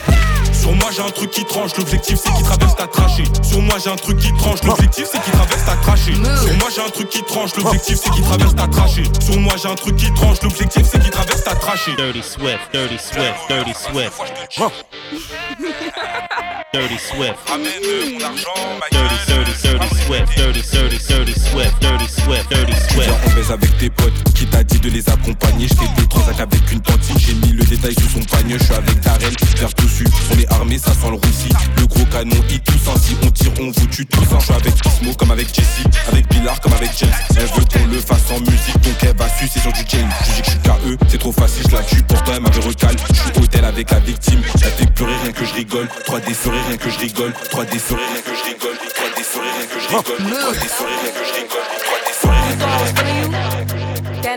[0.53, 3.25] Sur moi j'ai un truc qui tranche, l'objectif c'est qu'il traverse ta trachée.
[3.43, 6.13] Sur moi j'ai un truc qui tranche, l'objectif c'est qu'il traverse ta trachée.
[6.13, 9.03] Sur moi j'ai un truc qui tranche, l'objectif c'est qu'il traverse ta trachée.
[9.19, 11.93] Sur moi j'ai un truc qui tranche, l'objectif c'est qu'il traverse ta trachée.
[11.97, 14.13] Dirty Swift, Dirty Swift, Dirty Swift.
[16.73, 17.35] Dirty Swift.
[17.53, 23.09] Amène mon argent, Dirty, dirty, dirty Swift, dirty, dirty, dirty Swift, dirty Swift, dirty Swift.
[23.09, 25.67] Viens, on baise avec tes potes, qui t'a dit de les accompagner.
[25.67, 28.57] J'fais deux transacts avec une tantine, j'ai mis le détail sous son panier.
[28.57, 30.05] J'suis avec Darrell, vers toussu.
[30.33, 31.49] On est armé, ça sent le roussi.
[31.77, 33.17] Le gros canon, il tousse ainsi.
[33.21, 34.23] On tire, on vous tue tous.
[34.39, 37.11] J'suis avec Ismo comme avec Jesse, avec Billard comme avec James.
[37.31, 40.09] Elle veut qu'on le fasse en musique, donc elle va sucer sur du James.
[40.23, 42.01] Je dis que j'suis KE, c'est trop facile, j'la tue.
[42.03, 42.95] Pourtant elle m'avait recal.
[43.11, 44.41] J'suis hôtel avec la victime.
[44.63, 45.89] Elle fait pleurer rien que je rigole.
[46.07, 47.33] 3D ferait rien que je rigole.
[47.51, 48.75] 3D ferait rien que je rigole.
[48.75, 50.01] 3D ferait rien que je rigole.
[50.01, 51.50] 3D ferait rien que je rigole.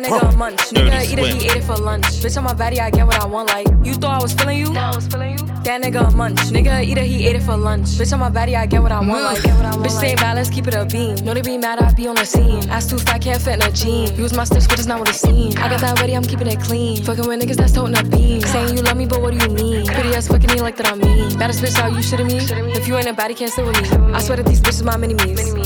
[0.05, 0.61] Nigga a munch.
[0.71, 2.05] Nigga eat it, he ate it for lunch.
[2.23, 3.49] Bitch, on my body, I get what I want.
[3.49, 4.73] Like, you thought I was feeling you?
[4.73, 5.47] No, I was feeling you.
[5.65, 6.39] That nigga a munch.
[6.53, 7.87] Nigga eat it, he ate it for lunch.
[7.99, 9.25] Bitch, on my body, I get what I want.
[9.25, 11.17] Like, bitch, say bad, let's keep it a beam.
[11.25, 12.69] Know they be mad, I be on the scene.
[12.69, 14.15] Ass too fat, can't fit in a jean.
[14.17, 15.57] Use my sticks, but it's not what it seems.
[15.57, 17.03] I got that ready, I'm keeping it clean.
[17.03, 18.41] Fucking with niggas that's toting a beam.
[18.43, 19.87] Saying you love me, but what do you mean?
[19.87, 21.37] Pretty ass fucking me like that I'm mean.
[21.39, 22.39] Baddest bitch out, you shitting me?
[22.73, 23.89] If you ain't a baddie, can't sit with me.
[24.13, 25.64] I swear that these bitches my mini me's.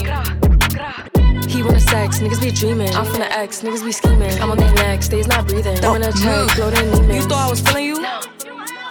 [1.59, 2.95] He wanna sex, niggas be dreaming.
[2.95, 4.31] I'm from the X, niggas be scheming.
[4.41, 5.77] I'm on their neck, stays not breathing.
[5.79, 7.17] Throw in a check, floating demons.
[7.17, 8.01] You thought I was feeling you?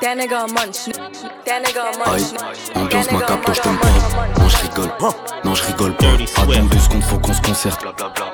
[0.01, 0.91] That nigga a munch.
[1.45, 2.27] That nigga a munch.
[2.35, 3.87] Aïe, ambiance ma capte, je t'aime pas.
[4.37, 4.91] Non, je rigole.
[5.45, 6.07] Non, je rigole pas.
[6.41, 7.85] Attends deux secondes, faut qu'on se concerte.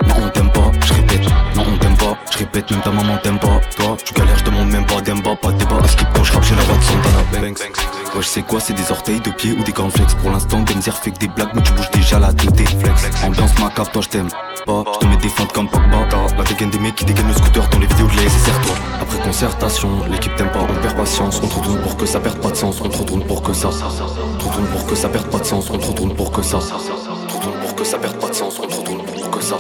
[0.07, 1.29] Non, on t'aime pas, je répète.
[1.55, 3.61] Non, on t'aime pas, je répète, même ta maman t'aime pas.
[3.77, 5.77] Toi, tu galères, je demande même pas d'emba, pas de débat.
[5.83, 8.02] À skip quand je rappe, j'ai la voix de Santana Banks.
[8.15, 10.15] Je sais quoi, c'est des orteils de pied ou des cornflakes.
[10.21, 12.55] Pour l'instant, Benzer fait que des blagues, mais tu bouges déjà la tête.
[12.55, 13.23] Flex.
[13.23, 14.29] Ambiance ma capte, toi, je t'aime
[14.65, 14.83] pas.
[14.93, 16.07] Je te mets des fentes comme Pogba.
[16.37, 18.75] La dégaine des mecs qui dégainent le scooter dans les vidéos de l'AS, serre-toi.
[19.01, 21.41] Après concertation, l'équipe t'aime pas, on perd patience.
[21.43, 22.81] On te retourne pour que ça perde pas de sens.
[22.81, 23.67] On te retourne pour que ça.
[23.67, 25.69] On te retourne pour que ça perde pas de sens.
[25.69, 26.57] On te retourne pour que ça.
[26.57, 28.59] On te retourne pour que ça perde pas de sens.
[28.63, 29.57] On te retourne pour que ça.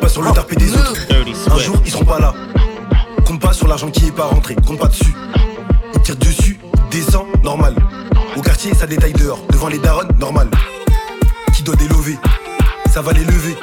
[0.00, 0.94] Pas sur le tarpé des autres.
[1.50, 2.34] Un jour, ils seront pas là.
[3.40, 4.54] Pas sur l'argent qui est pas rentré.
[4.54, 5.14] Pas dessus.
[5.94, 6.55] Ils tirent dessus,
[6.96, 7.74] descend, normal.
[8.36, 9.40] Au quartier, ça détaille dehors.
[9.50, 10.48] Devant les darons, normal.
[11.54, 12.16] Qui doit délever
[12.90, 13.54] Ça va les lever.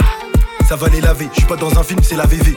[0.70, 1.28] Ça va les laver.
[1.32, 2.56] Je suis pas dans un film, c'est la VV.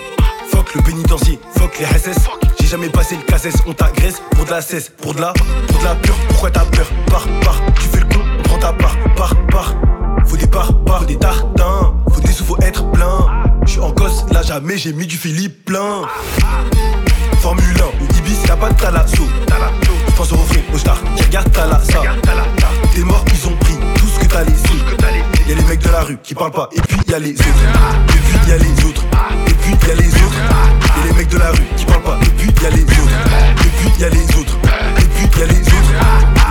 [0.50, 2.18] Fuck le pénitencier, fuck les SS.
[2.60, 5.32] J'ai jamais passé le cassesse, on t'agresse pour de la cesse, pour de la,
[5.68, 6.14] pour de la pure.
[6.28, 6.86] Pourquoi t'as peur?
[7.06, 9.74] Par, par, tu fais le con, on prend ta part, par, par.
[10.26, 13.26] Faut des par, par, des tartins, faut des sous, faut être plein.
[13.64, 16.02] Je suis en gosse, là jamais j'ai mis du Philippe plein.
[17.40, 17.64] Formule
[18.00, 19.22] 1 ou Ibis, y'a pas de talasso.
[20.16, 20.78] Pense au refrain, au
[21.16, 22.02] qui regarde Talassa.
[22.94, 24.72] T'es mort, ils ont pris tout ce que t'as laissé.
[25.46, 27.44] Y'a les mecs de la rue qui parlent pas, et puis y'a les autres.
[28.08, 29.04] Et puis y'a les autres.
[29.46, 30.40] Et puis y'a les autres.
[30.96, 33.18] Y'a les mecs de la rue qui parlent pas, et puis y'a les autres.
[33.60, 34.56] Et puis y'a les autres.
[35.38, 35.92] Y'a les autres.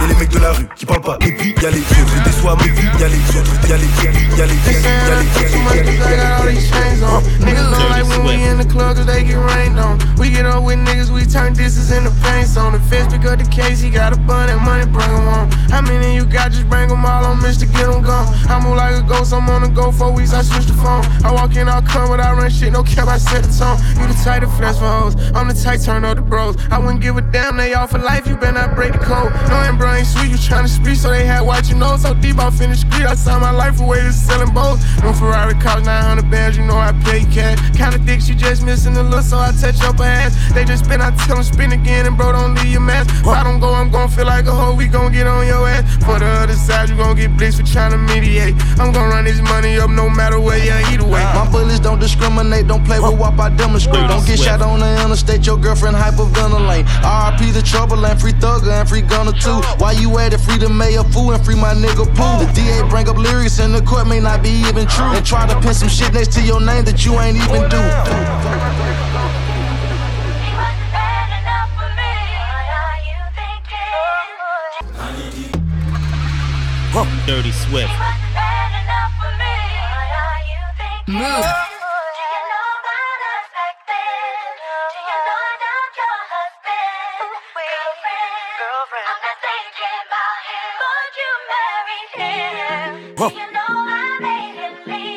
[0.02, 2.24] Y'a les mecs de la rue qui parlent pas, et puis y'a les autres.
[2.24, 3.54] Des soirs, et puis y'a les autres.
[3.70, 4.38] Y'a les autres.
[4.38, 4.84] Y'a les autres.
[5.08, 5.96] Y'a les autres.
[6.06, 7.22] I got all these chains on.
[7.40, 9.98] Niggas don't like when we in the club cause they get rained on.
[10.18, 12.74] We get up with niggas, we turn disses into paint on.
[12.74, 15.52] The fence because up the case, he got a bun and money, bring him home.
[15.70, 16.52] How many you got?
[16.52, 17.66] Just bring them all on, Mr.
[17.72, 18.28] Get them gone.
[18.50, 21.04] I move like a ghost, I'm on the go for weeks, I switch the phone.
[21.26, 23.78] I walk in, I'll come, but I run shit, no cap, I set the tone.
[24.00, 26.56] You the type to flex for hoes, I'm the type turn up the bros.
[26.72, 29.36] I wouldn't give a damn, they all for life, you not break the code.
[29.52, 31.98] No, and bro ain't sweet, you tryna speak, so they had watch you know.
[31.98, 34.80] So deep, I finished street, I signed my life away to selling bows.
[35.04, 37.60] No Ferrari cost 900 bands, you know I pay cash.
[37.76, 40.34] Kinda thick, she just missing the look, so I touch up her ass.
[40.54, 43.10] They just spin, I tell them spin again, and bro, don't leave your mask.
[43.22, 45.68] If I don't go, I'm gon' feel like a hoe, we gon' get on your
[45.68, 45.84] ass.
[46.06, 48.56] For the other side, you gon' get blitzed for tryna mediate.
[48.80, 51.24] I'm gon' run this money up no matter where you either way.
[51.36, 54.08] My bullets don't discriminate, don't play with WAP, I demonstrate.
[54.08, 56.86] Don't get shot on the interstate, your girlfriend hyperventilate.
[57.04, 59.60] RP the trouble and free thugger and free Gunna too.
[59.82, 60.38] Why you at it?
[60.38, 62.46] Free the mayor fool and free my nigga poo.
[62.46, 65.12] The DA bring up lyrics and the court may not be even true.
[65.18, 67.82] And try to pin some shit next to your name that you ain't even do.
[77.26, 77.92] Dirty Swift.
[81.08, 81.75] Move.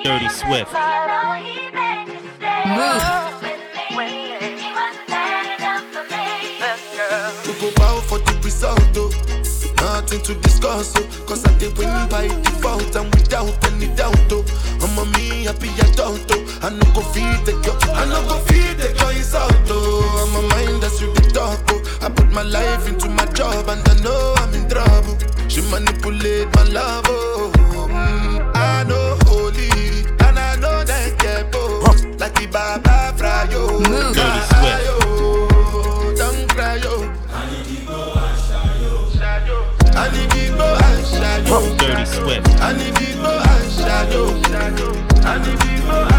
[0.04, 0.72] Dirty Swift.
[7.44, 8.78] We go bow for the result.
[9.80, 11.24] Nothing to discuss, oh.
[11.26, 14.44] Cause I did win by default and without any doubt, oh.
[14.80, 16.58] I'm a me happy adult, oh.
[16.62, 20.22] I no go feed the girl, I no go feed the girl insult, oh.
[20.22, 21.77] I'm a mind that's you the talk, oh.
[22.08, 25.18] I put my life into my job and I know I'm in trouble.
[25.46, 27.52] She manipulate my love, oh.
[27.54, 29.68] Mm, I know holy
[30.26, 31.84] and I know that get both.
[32.18, 33.84] Like the Baba Frayo.
[34.14, 36.16] Dirty Swift.
[36.16, 37.12] Don't cry, yo.
[37.28, 37.84] I need to
[40.56, 41.76] go and shadow.
[41.76, 42.48] Dirty Swift.
[42.62, 44.28] I need to go and shadow.
[44.56, 46.17] I need to go and shadow.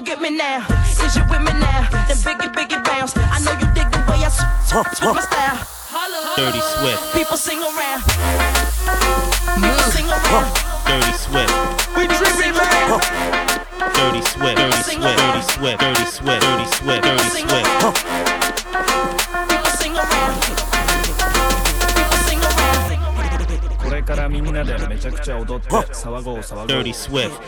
[0.00, 0.66] on get me now.
[1.04, 1.88] Is you with me now?
[2.08, 3.16] Then biggie, biggie bounce.
[3.16, 5.58] I know you dig the way I switch my style.
[6.36, 7.14] Dirty Swift.
[7.14, 8.02] People sing around.
[9.60, 10.48] People sing around.
[10.86, 11.52] Dirty Swift.
[11.96, 13.00] We tripping, man.
[13.94, 14.56] Dirty Swift.
[14.56, 15.18] Dirty Swift.
[15.18, 15.80] Dirty Swift.
[15.80, 16.40] Dirty Swift.
[16.42, 17.02] Dirty Swift.
[17.04, 17.52] Dirty Swift.
[19.48, 20.34] People sing around.
[20.44, 22.76] People sing around.
[23.78, 27.40] これからみんなでめちゃくちゃ踊って騒ごう騒ごう Dirty Swift.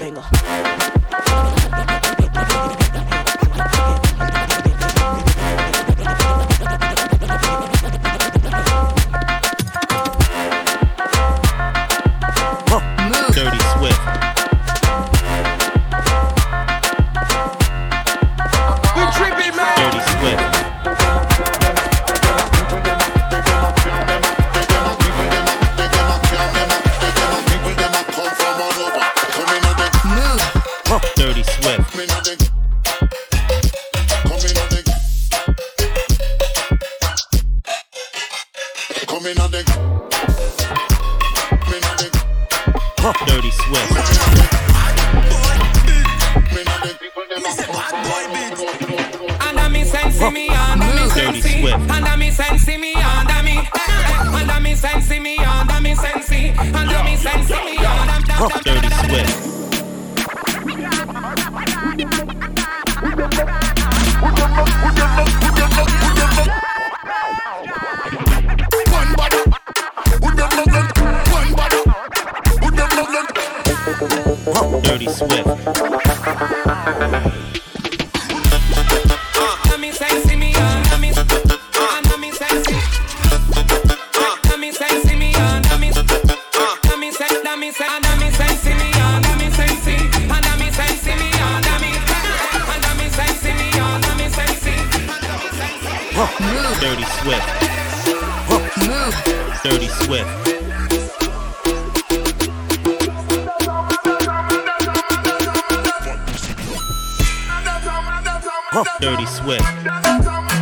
[109.00, 110.53] Dirty Swift.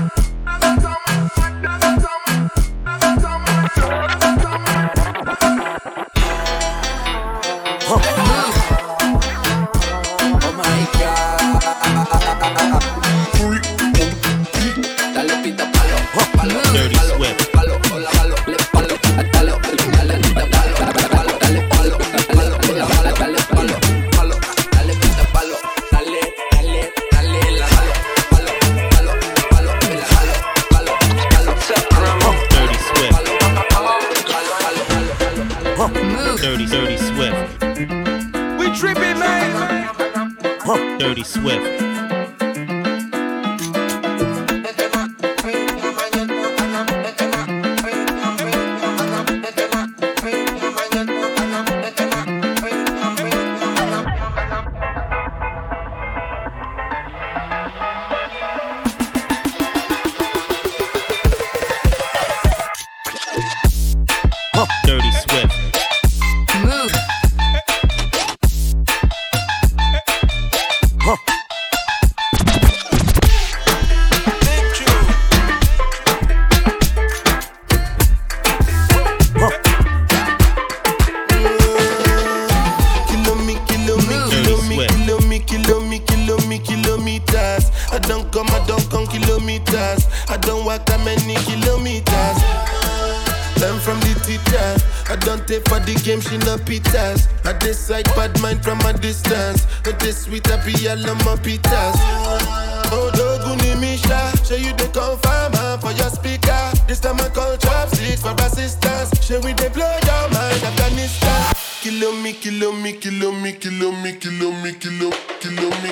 [112.51, 115.91] kilo me, kilo me, kilo me, kilo me, kilo, kilo me,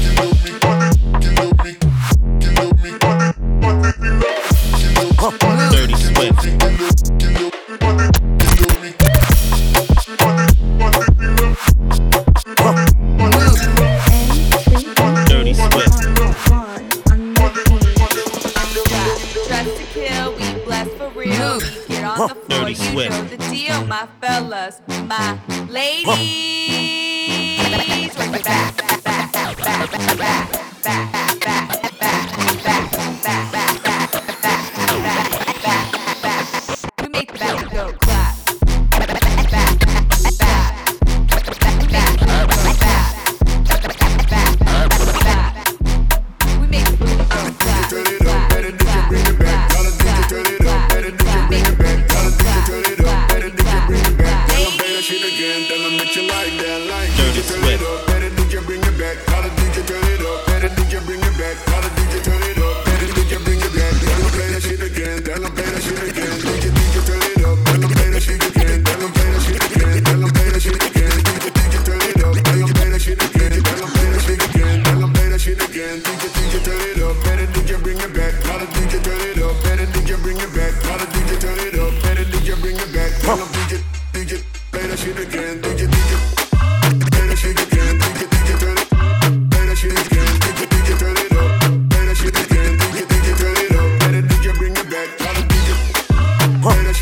[0.00, 0.50] kilo me,
[1.20, 1.61] kilo me.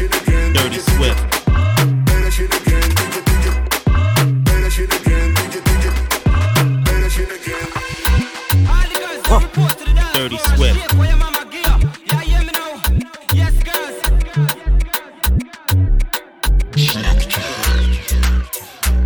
[0.01, 1.20] Dirty Swift.
[9.26, 9.40] Huh.
[10.14, 10.80] Dirty Swift.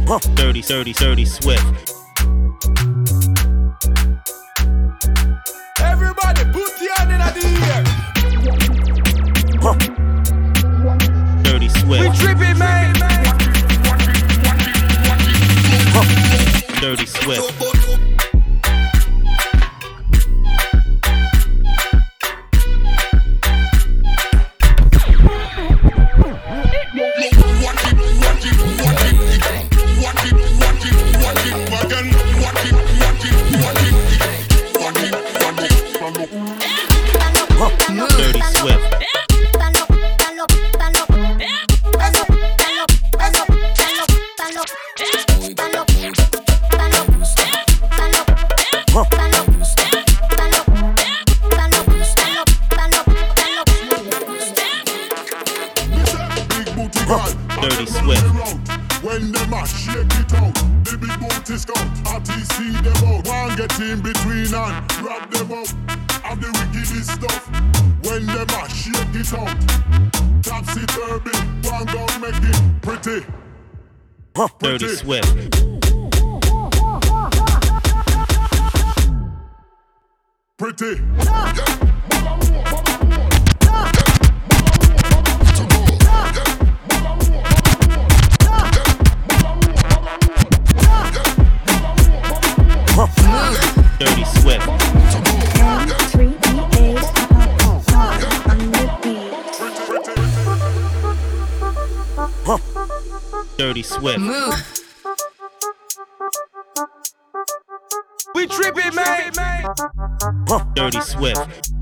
[0.06, 0.18] Huh.
[0.36, 1.93] Dirty, dirty, dirty Swift.
[103.74, 104.20] Dirty Swift.
[104.20, 104.54] Move.
[108.36, 109.32] We tripping, man.
[110.76, 111.72] Dirty Swift.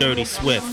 [0.00, 0.64] Dirty Swift.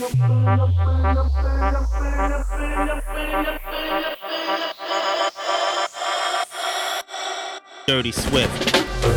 [7.86, 9.15] Dirty Swift.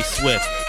[0.00, 0.60] Dirty Swift.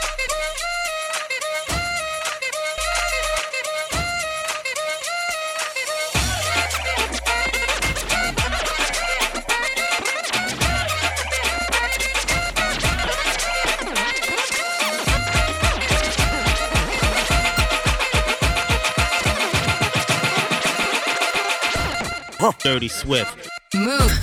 [22.64, 23.50] Dirty Swift.
[23.74, 24.21] Move.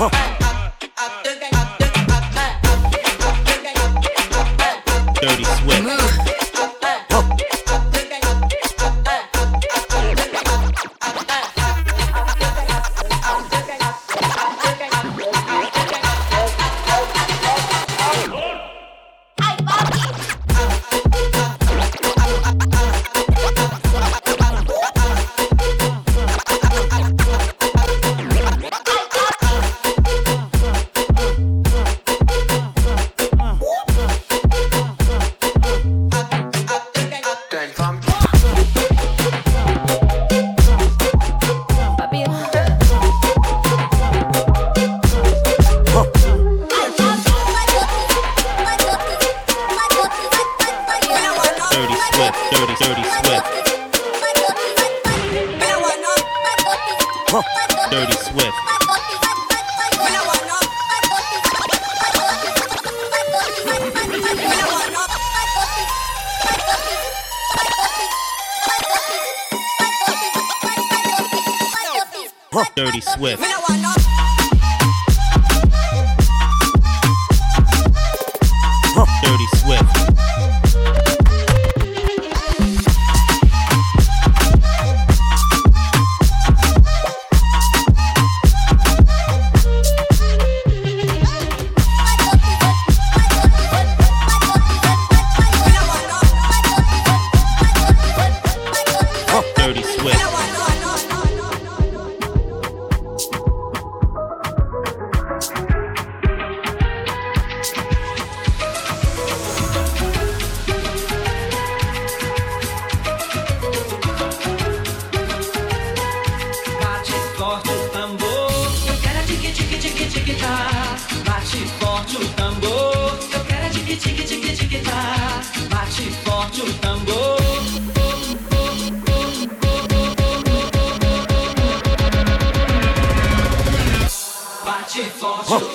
[0.00, 0.29] 허.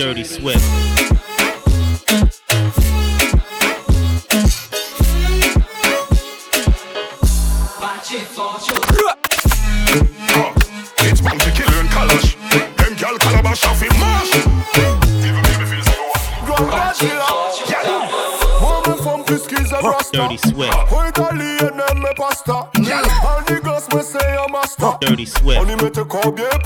[0.05, 1.24] Dirty Swift.
[26.31, 26.64] bien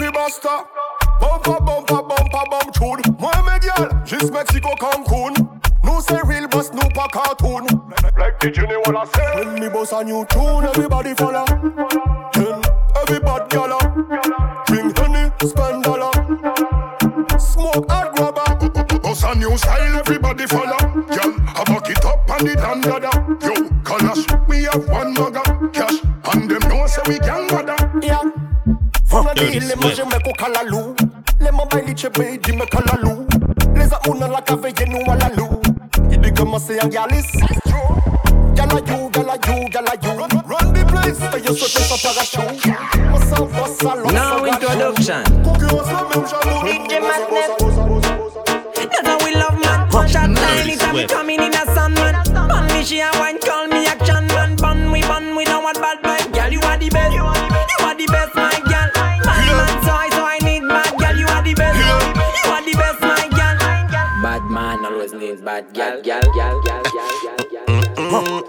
[65.49, 67.65] bad gal, gal, gal, gal, gal, gal, gal.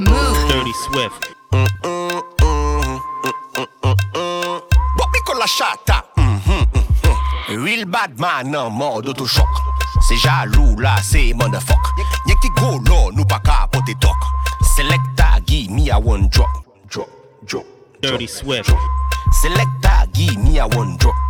[0.01, 0.49] Move.
[0.51, 1.21] Dirty Swift.
[4.97, 6.05] Bobby la chata.
[7.49, 9.49] Real bad man en mode shock.
[10.07, 11.93] C'est jaloux là, c'est motherfucker.
[12.27, 14.17] Y'a qui go no, nous pas capoter toc.
[14.77, 16.51] Selecta, give me a one drop.
[16.91, 17.09] Drop,
[17.47, 17.65] drop.
[18.03, 18.71] Dirty Swift.
[19.41, 21.30] Selecta, give me a one drop.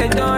[0.00, 0.29] sueño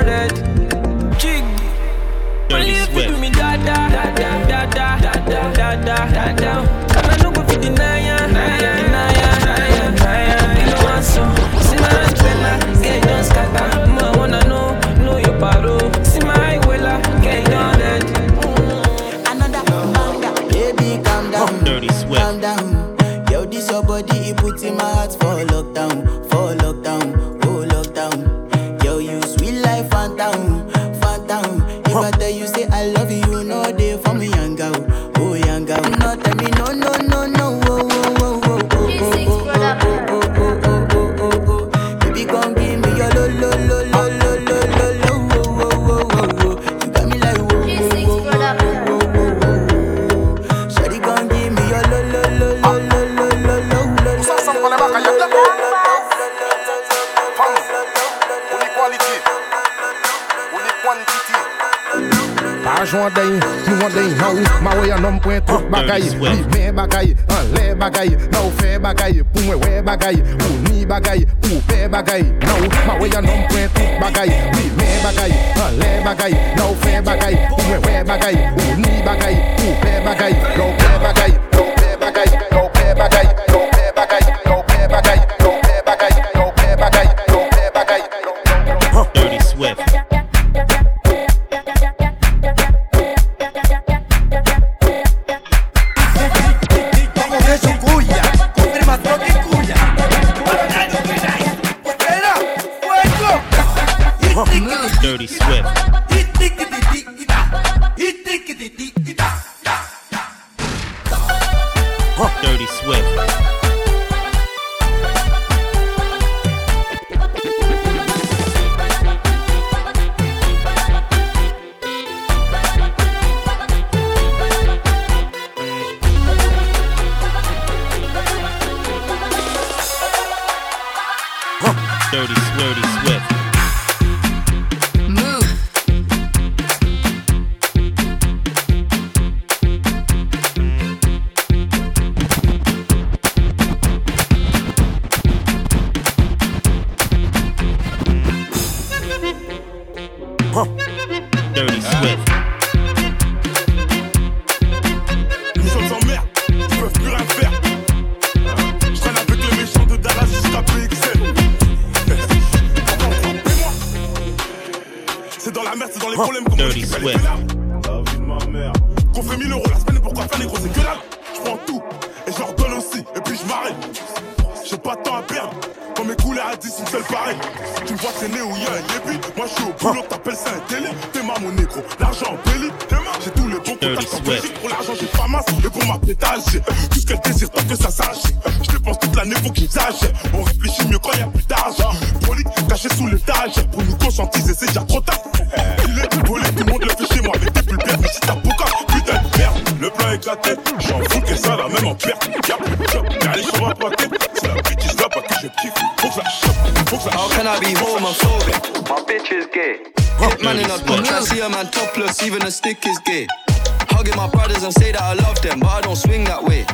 [215.63, 216.67] but I don't swing that way.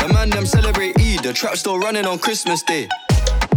[0.00, 2.88] The man them celebrate Eid, the trap still running on Christmas Day.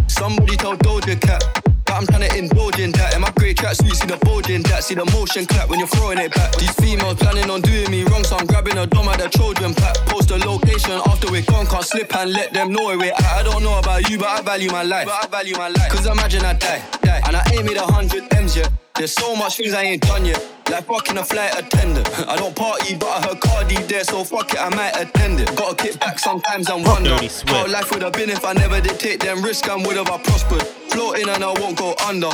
[0.07, 1.41] Somebody told Doja Cat
[1.85, 3.15] that I'm trying to indulge in that.
[3.15, 5.87] In my great tracksuit, see the bulge in that, see the motion clap when you're
[5.87, 6.55] throwing it back.
[6.57, 9.73] These females planning on doing me wrong, so I'm grabbing a dom at the children
[9.73, 9.95] pack.
[10.07, 13.13] Post a location after we're gone, can't slip and let them know where we're.
[13.13, 15.07] I don't know about you, but I value my life.
[15.07, 15.89] But I value my life.
[15.89, 18.71] Cause imagine I die, die, and I ain't made a hundred M's yet.
[18.95, 20.41] There's so much things I ain't done yet.
[20.73, 22.09] Like fucking a flight attendant.
[22.27, 25.55] I don't party, but I heard Cardi there, so fuck it, I might attend it.
[25.55, 27.51] Gotta kick back sometimes and wonder Dirty Swift.
[27.51, 30.09] how life would have been if I never did take them risks and would have
[30.09, 30.63] I prospered.
[30.89, 32.31] Floating and I won't go under.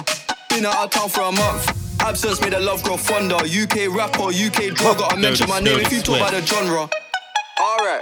[0.48, 2.02] Been out of town for a month.
[2.02, 3.36] Absence made the love grow fonder.
[3.36, 5.00] UK rapper, UK drug.
[5.00, 6.90] Gotta mention my name if you talk about the genre.
[7.60, 8.02] Alright.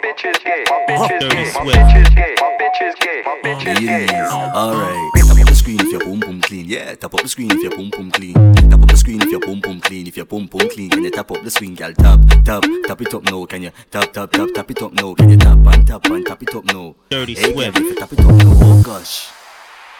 [0.00, 0.64] bitch is gay.
[0.68, 1.52] My bitch is gay.
[1.54, 2.34] My bitch is gay.
[2.38, 3.22] My bitch is gay.
[3.24, 4.06] My bitch is gay.
[4.30, 5.12] Alright.
[5.16, 6.66] Tap up the screen if your boom boom clean.
[6.66, 8.34] Yeah, tap up the screen if your boom boom clean.
[8.54, 10.06] Tap up the screen if your boom boom clean.
[10.06, 11.92] If your boom boom clean, can you tap up the screen, gal?
[11.92, 13.44] Tap, tap, tap it up now.
[13.46, 15.14] Can you tap, tap, tap, tap it up now?
[15.14, 16.94] Can you tap and tap and tap it up now?
[17.10, 17.74] Dirty hey, Swift.
[17.74, 19.30] Girl, if you tap it up now, oh gosh.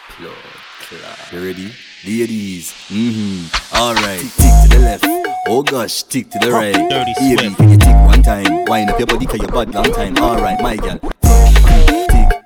[0.09, 0.72] Plug, clap.
[0.91, 1.71] You ready?
[2.05, 3.75] Ladies, mm-hmm.
[3.75, 4.19] Alright.
[4.19, 5.05] Tick, tick to the left.
[5.47, 6.73] Oh gosh, tick to the right.
[6.73, 7.13] Baby,
[7.55, 8.65] can you tick one time?
[8.65, 10.17] Wind up your body cause you're bad long time.
[10.17, 10.99] Alright, my gal.
[10.99, 11.11] Tick,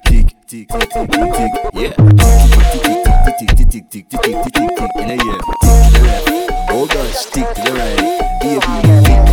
[0.03, 1.51] tick, tick, tick, tick, tick, tick.
[1.73, 1.93] Yeah.
[3.25, 4.91] Tick, tick, tick, tick, tick, tick, tick, tick, tick, tick, tick, tick.
[4.97, 5.39] In a year.
[5.41, 6.27] Tick to the left.
[6.69, 8.01] Oh gosh, tick to the right.
[8.41, 9.26] Baby,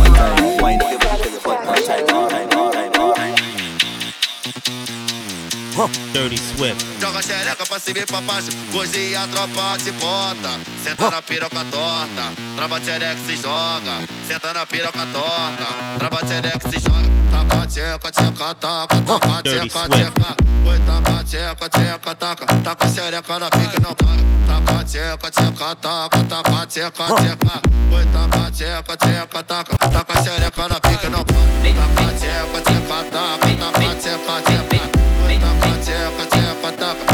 [6.13, 6.85] Dirty Swift.
[7.01, 8.47] Joga xereca pra cima e pra baixo.
[8.73, 10.57] Hoje a tropa se bota.
[10.81, 12.31] Senta na piroca torta.
[12.55, 14.07] Trava xereca se joga.
[14.25, 15.67] Senta na piroca torta.
[15.99, 17.09] Trava xereca se joga.
[17.29, 19.01] Taca tcheca, tcheca, taca.
[19.01, 20.35] Taca tcheca, tcheca.
[20.65, 22.45] Oi, taca tcheca, tcheca, taca.
[22.63, 24.23] Taca xereca na pica, não para.
[24.47, 26.23] Taca tcheca, tcheca, taca.
[26.23, 27.61] Taca tcheca, tcheca.
[27.91, 29.77] Oi, taca tcheca, tcheca, taca.
[29.77, 31.35] Taca xereca na pica, não para.
[31.75, 33.47] Taca tcheca, tcheca, taca.
[33.57, 34.94] Taca tcheca, tcheca.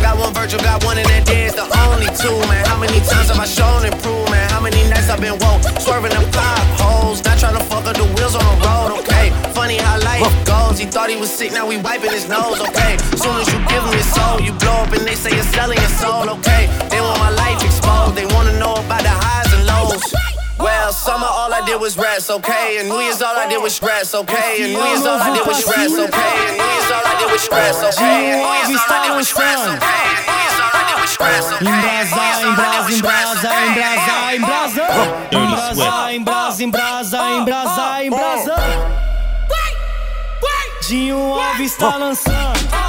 [0.00, 2.64] I got one virtual, got one, and that day is the only two, man.
[2.64, 4.48] How many times have I shown and proved, man?
[4.48, 8.00] How many nights I've been woke, swerving them clock holes, not trying to fuck up
[8.00, 9.28] the wheels on the road, okay?
[9.52, 10.78] Funny how life goes.
[10.80, 12.96] He thought he was sick, now we wiping his nose, okay?
[13.20, 15.76] Soon as you give him your soul, you blow up and they say you're selling
[15.76, 16.64] your soul, okay?
[16.88, 20.19] They want my life exposed, they wanna know about the highs and lows.
[20.60, 22.78] Well, summer all I did was rest, okay?
[22.78, 24.62] And New Year's all I did was stress, okay?
[24.64, 26.34] And New Year's all I did was stress, okay?
[26.48, 28.30] And New Year's all I did was stress, okay?
[28.30, 30.30] And New Year's all I did was stress, okay?
[31.60, 34.86] Embrasar, embrasa, embrasa, embrasa, embrasa.
[35.30, 38.56] Embrasar, embrasa, embrasa, embrasa, embrasa.
[40.88, 42.79] Dinho Alves tá lançando.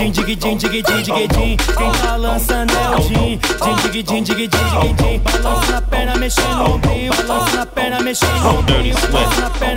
[0.00, 1.56] Din, dig, din, dig, din, dig, din.
[1.76, 3.38] Quem tá lançando é o Din.
[3.62, 5.20] Din, dig, din, dig, din, dig, din.
[5.42, 7.12] Balança na perna, mexendo ombrinho.
[7.26, 8.94] Balança na perna, mexendo ombrinho.
[9.12, 9.70] Balança na perna,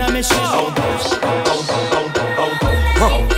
[3.04, 3.33] Dirty